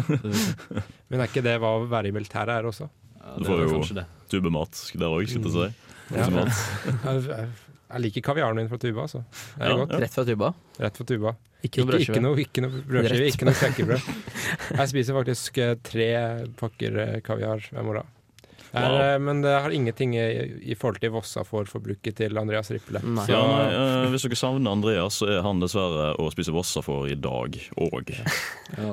Men 1.10 1.20
er 1.22 1.28
ikke 1.28 1.44
det 1.46 1.60
hva 1.62 1.76
å 1.78 1.84
være 1.90 2.10
i 2.10 2.12
militæret 2.16 2.50
er 2.56 2.66
også? 2.66 2.88
Ja, 3.20 3.36
Du 3.38 3.44
det 3.44 3.50
får 3.52 3.60
er 3.60 3.68
jo 3.68 4.06
tubemat 4.32 4.80
der 4.98 5.12
òg, 5.14 5.28
skulle 5.30 5.52
jeg 5.52 5.74
si. 5.76 5.90
Ja. 6.16 7.46
Jeg, 7.90 8.02
liker 8.06 8.22
kaviaren 8.22 8.60
min 8.60 8.70
fra 8.70 8.78
tuba, 8.78 9.08
altså. 9.08 9.24
Er 9.58 9.74
Ja. 9.74 9.86
Rett 10.04 10.14
fra 10.14 10.26
tuba. 10.26 10.54
Rett 10.80 10.98
fra 10.98 11.06
tuba. 11.06 11.36
Ikke 11.64 11.82
noe 11.82 11.92
brødskive. 11.92 12.16
Ikke 12.16 12.24
noe, 12.24 12.38
ikke 12.44 12.62
noe 12.64 12.84
brødskive, 12.88 13.32
ikke 13.34 13.48
noe 13.50 13.58
knekkebrød. 13.60 14.14
Jeg 14.80 14.92
spiser 14.94 15.18
faktisk 15.18 15.58
eh, 15.58 15.76
tre 15.84 16.10
pakker 16.62 17.00
eh, 17.04 17.20
kaviar 17.26 17.66
hver 17.72 17.88
morgen. 17.88 18.16
Er, 18.74 18.90
Wow. 18.90 19.00
eh, 19.02 19.20
Men 19.20 19.42
det 19.42 19.54
har 19.62 19.70
ingenting 19.74 20.14
i, 20.16 20.26
i 20.72 20.76
forhold 20.78 21.00
til 21.02 21.12
Vossa 21.12 21.44
får 21.44 21.66
forbruket 21.72 22.16
til 22.16 22.38
Andreas 22.38 22.70
Rippele. 22.72 23.02
Så, 23.02 23.28
Ja, 23.32 23.42
nei, 23.48 24.04
eh, 24.06 24.10
hvis 24.14 24.26
dere 24.28 24.36
savner 24.40 24.72
Andreas, 24.72 25.20
så 25.22 25.28
er 25.30 25.42
han 25.46 25.60
dessverre 25.60 26.12
å 26.20 26.30
spise 26.32 26.54
Vossa 26.54 26.82
for 26.86 27.08
i 27.10 27.16
dag 27.16 27.58
òg. 27.80 28.14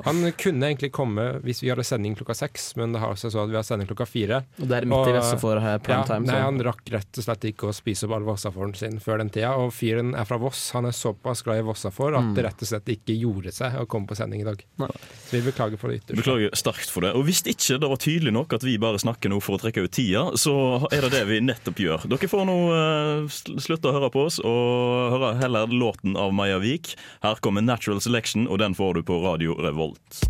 Han 0.07 0.23
kunne 0.37 0.65
egentlig 0.71 0.89
komme 0.95 1.27
hvis 1.45 1.61
vi 1.61 1.69
hadde 1.69 1.83
sending 1.85 2.15
klokka 2.17 2.33
seks, 2.35 2.71
men 2.79 2.91
det 2.95 2.99
har 3.03 3.13
seg 3.19 3.31
så 3.33 3.43
at 3.43 3.51
vi 3.51 3.57
har 3.59 3.65
sending 3.67 3.87
klokka 3.89 4.07
fire. 4.09 4.39
Og 4.61 4.67
det 4.71 4.79
er 4.79 4.87
midt 4.89 5.11
i 5.11 5.13
Vessa 5.13 5.37
for 5.39 5.59
eh, 5.61 5.77
prime 5.85 6.01
ja, 6.01 6.07
time, 6.09 6.25
Nei, 6.27 6.39
han 6.41 6.57
rakk 6.65 6.81
rett 6.95 7.19
og 7.21 7.27
slett 7.27 7.45
ikke 7.51 7.69
å 7.69 7.75
spise 7.77 8.07
opp 8.07 8.15
all 8.17 8.25
Vossaforen 8.27 8.73
sin 8.77 8.97
før 9.03 9.21
den 9.21 9.29
tida. 9.33 9.53
Og 9.61 9.69
fyren 9.75 10.15
er 10.17 10.25
fra 10.29 10.39
Voss, 10.41 10.63
han 10.75 10.89
er 10.89 10.95
såpass 10.97 11.43
glad 11.45 11.61
i 11.61 11.67
Vossafor 11.67 12.17
at 12.17 12.25
Mm. 12.27 12.33
det 12.35 12.43
rett 12.47 12.61
og 12.65 12.67
slett 12.67 12.89
ikke 12.91 13.13
gjorde 13.15 13.51
seg 13.53 13.77
å 13.79 13.85
komme 13.87 14.07
på 14.09 14.15
sending 14.17 14.41
i 14.41 14.47
dag. 14.47 14.59
Så 14.81 15.31
vi 15.37 15.41
beklager 15.45 15.77
for 15.79 15.87
det 15.93 16.01
ytterst. 16.01 16.17
Beklager 16.19 16.51
sterkt 16.57 16.89
for 16.91 17.01
det. 17.05 17.13
Og 17.15 17.23
hvis 17.27 17.43
ikke 17.45 17.77
det 17.79 17.87
var 17.93 17.97
tydelig 18.01 18.33
nok 18.33 18.53
at 18.57 18.63
vi 18.65 18.73
bare 18.81 18.97
snakker 18.99 19.29
nå 19.31 19.37
for 19.41 19.55
å 19.55 19.61
trekke 19.67 19.83
ut 19.83 19.91
tida, 19.91 20.23
så 20.39 20.87
er 20.91 21.03
det 21.03 21.11
det 21.17 21.25
vi 21.27 21.41
nettopp 21.43 21.81
gjør. 21.83 22.07
Dere 22.07 22.31
får 22.31 22.47
nå 22.47 22.57
eh, 22.71 23.27
slutte 23.59 23.91
å 23.91 23.97
høre 23.97 24.11
på 24.13 24.27
oss 24.29 24.39
og 24.39 25.11
høre 25.17 25.35
heller 25.41 25.67
låten 25.67 26.15
av 26.19 26.33
Maja 26.35 26.61
Vik. 26.63 26.95
Her 27.25 27.43
kommer 27.43 27.65
Natural 27.65 28.01
Selection, 28.01 28.47
og 28.47 28.63
den 28.63 28.77
får 28.77 28.99
du 28.99 29.03
på 29.07 29.21
Radio 29.25 29.57
Revolt. 29.59 30.23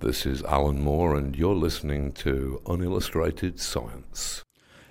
This 0.00 0.24
is 0.24 0.42
Alan 0.44 0.80
Moore, 0.80 1.16
and 1.16 1.36
you're 1.36 1.54
listening 1.54 2.12
to 2.12 2.62
Unillustrated 2.66 3.60
Science. 3.60 4.44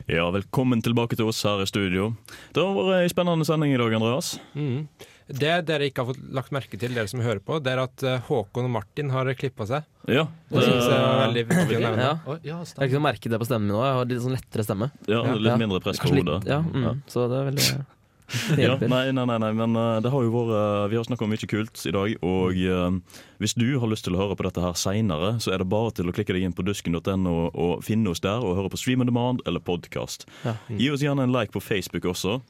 Ja, 0.08 0.30
velkommen 0.32 0.80
tilbake 0.80 1.18
til 1.20 1.28
oss 1.28 1.42
her 1.44 1.60
i 1.60 1.66
studio. 1.68 2.14
Det 2.56 2.64
har 2.64 2.76
vært 2.78 3.02
ei 3.02 3.10
spennende 3.12 3.44
sending 3.44 3.74
i 3.74 3.80
dag, 3.80 3.92
Andreas. 3.98 4.38
Mm. 4.56 4.86
Det 5.28 5.56
dere 5.68 5.90
ikke 5.90 6.06
har 6.06 6.14
fått 6.14 6.22
lagt 6.38 6.54
merke 6.56 6.80
til, 6.80 6.94
dere 6.96 7.12
som 7.12 7.20
hører 7.20 7.42
på, 7.44 7.58
det 7.60 7.74
er 7.74 7.82
at 7.84 8.06
eh, 8.08 8.22
Håkon 8.30 8.70
og 8.70 8.72
Martin 8.78 9.12
har 9.12 9.28
klippa 9.36 9.68
seg. 9.68 9.84
Ja, 10.08 10.24
Det 10.48 10.64
synes 10.64 10.88
jeg 10.88 10.96
er 10.96 11.20
veldig 11.26 11.44
viktig 11.50 11.80
å 11.82 11.84
nevne. 11.84 12.08
Ja. 12.08 12.38
Jeg 12.40 12.56
har 12.56 12.88
ikke 12.88 13.04
merket 13.04 13.36
det 13.36 13.42
på 13.44 13.50
stemmen 13.50 13.68
min 13.68 13.76
nå. 13.76 13.84
Jeg 13.84 13.98
har 14.00 14.10
litt 14.14 14.24
sånn 14.24 14.38
lettere 14.38 14.68
stemme. 14.70 14.90
Ja, 15.12 15.26
litt 15.36 15.60
mindre 15.66 15.84
press 15.84 16.00
på 16.00 16.14
hodet. 16.16 16.40
Ja, 16.48 16.62
mm, 16.64 16.88
Ja. 16.88 16.96
Så 17.12 17.28
det 17.28 17.42
er 17.42 17.52
veldig 17.52 17.68
det 17.68 17.84
Ja, 18.58 18.76
nei, 18.82 19.12
nei, 19.16 19.26
nei, 19.26 19.38
nei, 19.40 19.52
men 19.56 19.76
eh, 19.80 20.00
det 20.04 20.12
har 20.12 20.24
jo 20.26 20.32
vært 20.34 20.54
eh, 20.58 20.86
Vi 20.92 20.98
har 21.00 21.06
snakka 21.08 21.24
om 21.24 21.32
mye 21.32 21.50
kult 21.50 21.84
i 21.88 21.94
dag. 21.96 22.16
Og 22.28 22.58
eh, 22.60 23.20
hvis 23.44 23.56
du 23.60 23.68
har 23.80 23.92
lyst 23.92 24.08
til 24.08 24.18
å 24.18 24.24
høre 24.24 24.38
på 24.40 24.48
dette 24.48 24.64
her 24.64 24.76
seinere, 24.80 25.36
så 25.44 25.54
er 25.54 25.64
det 25.64 25.70
bare 25.72 25.94
til 25.96 26.10
å 26.10 26.16
klikke 26.16 26.36
deg 26.36 26.48
inn 26.48 26.56
på 26.58 26.66
dusken.no 26.68 27.36
og 27.48 27.86
finne 27.88 28.12
oss 28.12 28.24
der 28.24 28.44
og 28.44 28.58
høre 28.60 28.74
på 28.74 28.82
Stream 28.82 29.06
on 29.06 29.12
Demand 29.12 29.46
eller 29.48 29.64
podkast. 29.64 30.28
Ja. 30.44 30.58
Gi 30.68 30.92
oss 30.92 31.06
gjerne 31.06 31.28
en 31.28 31.36
like 31.36 31.56
på 31.56 31.64
Facebook 31.64 32.10
også. 32.10 32.42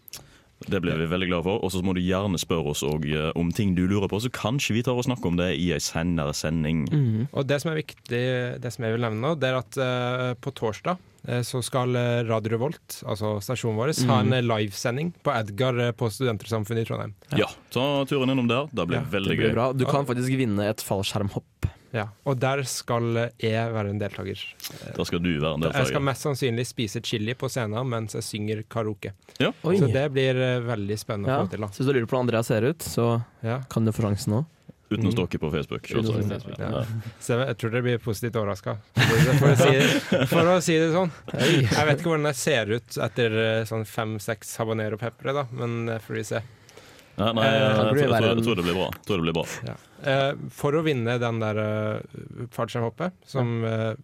Det 0.65 0.79
blir 0.81 0.97
vi 0.97 1.05
veldig 1.05 1.27
glad 1.29 1.45
for. 1.45 1.61
Og 1.61 1.71
så 1.73 1.83
må 1.85 1.93
du 1.93 2.01
gjerne 2.01 2.39
spørre 2.41 2.73
oss 2.73 2.81
om 2.81 3.51
ting 3.53 3.75
du 3.77 3.83
lurer 3.85 4.09
på, 4.09 4.19
så 4.23 4.31
kanskje 4.33 4.79
vi 4.79 4.85
tar 4.87 4.97
og 4.97 5.05
snakker 5.05 5.29
om 5.29 5.37
det 5.37 5.51
i 5.61 5.69
ei 5.75 5.81
senere 5.83 6.33
sending. 6.33 6.87
Mm. 6.89 7.27
Og 7.29 7.45
det 7.45 7.61
som 7.61 7.71
er 7.71 7.83
viktig, 7.83 8.23
det 8.63 8.73
som 8.73 8.87
jeg 8.87 8.97
vil 8.97 9.05
nevne 9.05 9.21
nå, 9.21 9.35
det 9.37 9.51
er 9.51 9.59
at 9.59 9.77
uh, 9.77 10.31
på 10.41 10.55
torsdag 10.57 10.97
så 11.43 11.61
skal 11.63 11.95
eh, 11.95 12.23
Radio 12.29 12.53
Revolt, 12.55 13.01
altså 13.05 13.35
stasjonen 13.43 13.75
vår, 13.77 13.91
ha 14.07 14.21
Mhm. 14.23 14.27
en 14.27 14.33
eh, 14.33 14.41
livesending 14.47 15.13
på 15.23 15.33
Edgar 15.35 15.77
eh, 15.79 15.91
på 15.91 16.07
Studentersamfunnet 16.09 16.81
i 16.81 16.85
Trondheim. 16.85 17.13
Ja, 17.35 17.47
ta 17.71 18.05
turen 18.05 18.29
innom 18.31 18.47
der. 18.47 18.69
Det 18.71 18.87
blir 18.87 18.97
Ja, 19.01 19.03
veldig 19.11 19.29
Det 19.29 19.37
blir 19.37 19.49
gøy. 19.49 19.53
bra. 19.53 19.73
Du 19.73 19.85
kan 19.85 20.05
faktisk 20.05 20.29
vinne 20.37 20.69
et 20.69 20.77
fallskjermhopp. 20.81 21.43
Ja, 21.93 22.09
og 22.25 22.37
der 22.39 22.63
skal 22.67 23.15
eh, 23.17 23.29
jeg 23.39 23.71
være 23.73 23.89
en 23.89 23.99
deltaker. 23.99 24.37
Da 24.95 25.03
skal 25.07 25.19
du 25.23 25.29
være 25.39 25.53
en 25.55 25.61
deltaker. 25.61 25.79
Jeg 25.85 25.87
skal 25.87 26.01
mest 26.03 26.21
sannsynlig 26.25 26.65
spise 26.67 27.01
chili 27.01 27.33
på 27.33 27.47
scenen 27.49 27.87
mens 27.87 28.13
jeg 28.13 28.23
synger 28.23 28.63
karaoke. 28.69 29.13
Ja. 29.39 29.51
Så 29.63 29.87
det 29.91 30.11
blir 30.11 30.35
eh, 30.35 30.59
veldig 30.67 30.97
spennende 30.99 31.27
Ja. 31.31 31.39
å 31.43 31.47
få 31.47 31.51
til. 31.51 31.61
da 31.61 31.67
Så 31.67 31.83
hvis 31.83 31.87
du 31.87 31.93
lurer 31.93 32.05
på 32.05 32.15
hvordan 32.17 32.27
Andrea 32.27 32.43
ser 32.43 32.61
ut, 32.69 32.79
så 32.79 33.23
Ja. 33.43 33.61
kan 33.69 33.85
du 33.85 33.91
få 33.91 34.03
sjansen 34.03 34.33
nå. 34.35 34.45
Uten 34.89 35.07
å 35.09 35.11
stalke 35.11 35.39
på 35.41 35.49
Facebook. 35.51 35.83
Å 35.91 36.03
stalke 36.05 36.23
på 36.23 36.29
Facebook, 36.31 36.59
Ja. 36.63 36.83
Så 37.23 37.33
jeg, 37.35 37.47
jeg 37.51 37.57
tror 37.61 37.73
dere 37.73 37.85
blir 37.87 37.97
positivt 38.03 38.37
overraska, 38.39 38.77
for, 38.95 39.55
si- 39.59 40.27
for 40.31 40.51
å 40.53 40.57
si 40.63 40.77
det 40.79 40.91
sånn. 40.93 41.11
Jeg 41.35 41.87
vet 41.89 41.97
ikke 41.99 42.13
hvordan 42.13 42.29
jeg 42.31 42.39
ser 42.39 42.71
ut 42.77 42.99
etter 43.07 43.35
eh, 43.43 43.63
sånn 43.67 43.83
fem-seks 43.89 44.53
habanero-peppere, 44.61 45.33
da, 45.41 45.45
men 45.59 45.97
får 46.05 46.19
vi 46.21 46.25
se. 46.33 46.43
Nei, 47.17 47.31
nei, 47.33 47.45
Eh, 47.47 47.53
jeg, 47.57 47.77
jeg, 47.97 48.09
jeg, 48.13 48.25
jeg 48.37 48.43
tror 48.45 48.59
det 48.59 48.63
blir 48.67 48.75
bra. 48.77 48.87
Det 49.09 49.15
blir 49.25 49.33
bra. 49.33 49.43
Ja. 49.65 49.75
Eh, 50.11 50.33
for 50.53 50.77
å 50.77 50.83
vinne 50.85 51.15
den 51.19 51.39
der 51.41 51.57
uh, 51.57 52.19
fallskjermhoppet, 52.53 53.15
som 53.25 53.55
eh, 53.65 53.95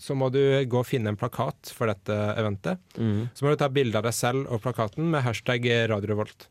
så 0.00 0.14
må 0.18 0.28
du 0.34 0.40
gå 0.70 0.80
og 0.80 0.86
finne 0.88 1.12
en 1.12 1.18
plakat 1.18 1.70
for 1.76 1.90
dette 1.90 2.14
eventet. 2.38 2.80
Mm. 2.98 3.28
Så 3.36 3.44
må 3.46 3.52
du 3.54 3.58
ta 3.60 3.68
bilde 3.70 3.98
av 4.00 4.06
deg 4.06 4.14
selv 4.16 4.46
og 4.50 4.60
plakaten 4.64 5.08
med 5.12 5.22
hashtag 5.26 5.66
Radio 5.90 6.12
Revolt. 6.14 6.46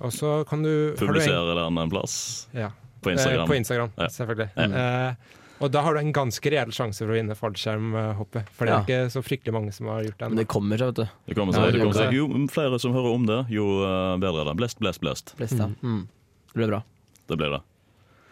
Og 0.00 0.12
så 0.16 0.44
kan 0.48 0.62
du 0.64 0.94
Publisere 0.98 1.54
den 1.58 1.78
en 1.78 1.90
plass. 1.92 2.46
Ja. 2.56 2.70
På 3.04 3.12
Instagram. 3.12 3.42
Eh, 3.44 3.46
på 3.48 3.54
Instagram, 3.56 3.92
Ja. 3.96 4.08
selvfølgelig. 4.08 4.48
Mm. 4.56 4.74
Eh, 4.74 5.14
og 5.60 5.70
da 5.72 5.82
har 5.84 5.92
du 5.94 6.00
en 6.00 6.12
ganske 6.12 6.50
reell 6.52 6.70
sjanse 6.72 6.98
for 7.04 7.12
å 7.12 7.16
vinne 7.18 7.36
fallskjermhoppet. 7.36 8.48
For 8.56 8.64
det 8.64 8.72
er 8.72 8.78
Ja. 8.78 8.84
ikke 8.84 9.12
så 9.12 9.22
fryktelig 9.22 9.52
mange 9.52 9.72
som 9.72 9.86
har 9.88 10.02
gjort 10.04 10.18
det 10.18 10.28
Men 10.30 10.36
det 10.36 10.48
kommer 10.48 10.78
seg, 10.78 10.86
vet 10.94 10.94
du. 10.94 11.08
Det 11.28 11.36
kommer 11.36 11.52
Ja, 11.52 11.58
seg, 11.60 11.66
det 11.66 11.72
det 11.72 11.80
kommer 11.84 12.00
seg. 12.00 12.12
Jo 12.14 12.46
flere 12.48 12.80
som 12.80 12.92
hører 12.92 13.14
om 13.14 13.26
det, 13.26 13.40
jo 13.50 13.66
eh, 13.84 14.16
bedre 14.16 14.40
er 14.40 14.44
det. 14.52 14.56
Blest, 14.56 14.78
blest, 14.80 15.00
blest. 15.00 15.34
blest 15.36 15.58
ja. 15.58 15.66
Mm. 15.82 16.08
Det 16.48 16.54
blir 16.54 16.68
bra. 16.68 16.82
Det 17.28 17.36
blir 17.38 17.50
det. 17.50 17.62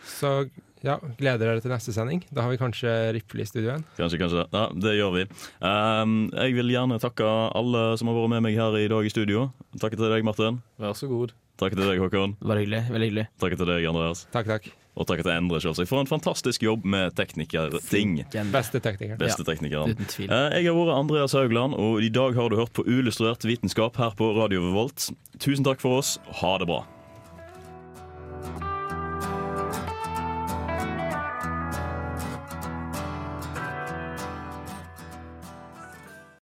Så 0.04 0.50
ja, 0.83 0.96
gleder 1.18 1.38
dere 1.38 1.61
til 1.61 1.70
neste 1.70 1.92
sending. 1.92 2.22
Da 2.33 2.42
har 2.42 2.50
vi 2.50 2.57
kanskje 2.57 3.12
Riple 3.12 3.42
i 3.42 3.46
studio 3.46 3.72
igjen. 3.72 3.85
Kanskje, 3.98 4.18
kanskje. 4.18 4.46
Ja, 4.52 4.68
det 4.72 4.94
gjør 4.96 5.12
vi. 5.16 5.24
Um, 5.61 6.31
jeg 6.33 6.54
vil 6.54 6.70
gjerne 6.70 7.00
takke 7.02 7.26
alle 7.54 7.98
som 7.98 8.09
har 8.09 8.14
vært 8.14 8.31
med 8.31 8.42
meg 8.42 8.54
her 8.57 8.76
i 8.78 8.88
dag 8.88 9.04
i 9.04 9.11
studio. 9.11 9.52
Takke 9.78 9.96
til 9.98 10.09
deg, 10.09 10.24
Martin. 10.24 10.62
Vær 10.78 10.94
så 10.94 11.09
god. 11.11 11.33
Takke 11.59 11.75
til 11.75 11.88
deg, 11.90 11.99
Håkon. 12.03 12.37
Det 12.38 12.47
var 12.53 12.61
hyggelig. 12.61 12.83
Veldig 12.92 13.09
hyggelig. 13.09 13.25
Takk 13.42 13.57
til 13.59 13.66
deg, 13.73 13.87
Andreas. 13.90 14.27
Takk, 14.35 14.47
takk. 14.47 14.68
Og 14.99 15.07
takk 15.07 15.23
til 15.23 15.31
Endre, 15.31 15.61
selvsagt, 15.62 15.87
for 15.90 16.03
en 16.03 16.11
fantastisk 16.11 16.62
jobb 16.66 16.85
med 16.87 17.14
teknikerting. 17.18 18.16
Beste 18.51 18.81
teknikeren. 18.83 19.21
Beste 19.21 19.44
Ja, 19.47 19.85
uten 19.94 20.11
tvil. 20.11 20.31
Eh, 20.31 20.59
Jeg 20.59 20.66
har 20.66 20.75
vært 20.75 20.94
Andreas 20.99 21.35
Haugland, 21.38 21.75
og 21.79 22.03
i 22.03 22.11
dag 22.11 22.35
har 22.35 22.51
du 22.51 22.57
hørt 22.59 22.73
på 22.75 22.83
Uillustrert 22.87 23.47
vitenskap 23.47 23.97
her 23.97 24.11
på 24.18 24.33
Radio 24.38 24.61
Revolt. 24.66 25.11
Tusen 25.38 25.62
takk 25.66 25.81
for 25.81 25.99
oss. 25.99 26.18
Ha 26.42 26.59
det 26.59 26.66
bra. 26.66 26.85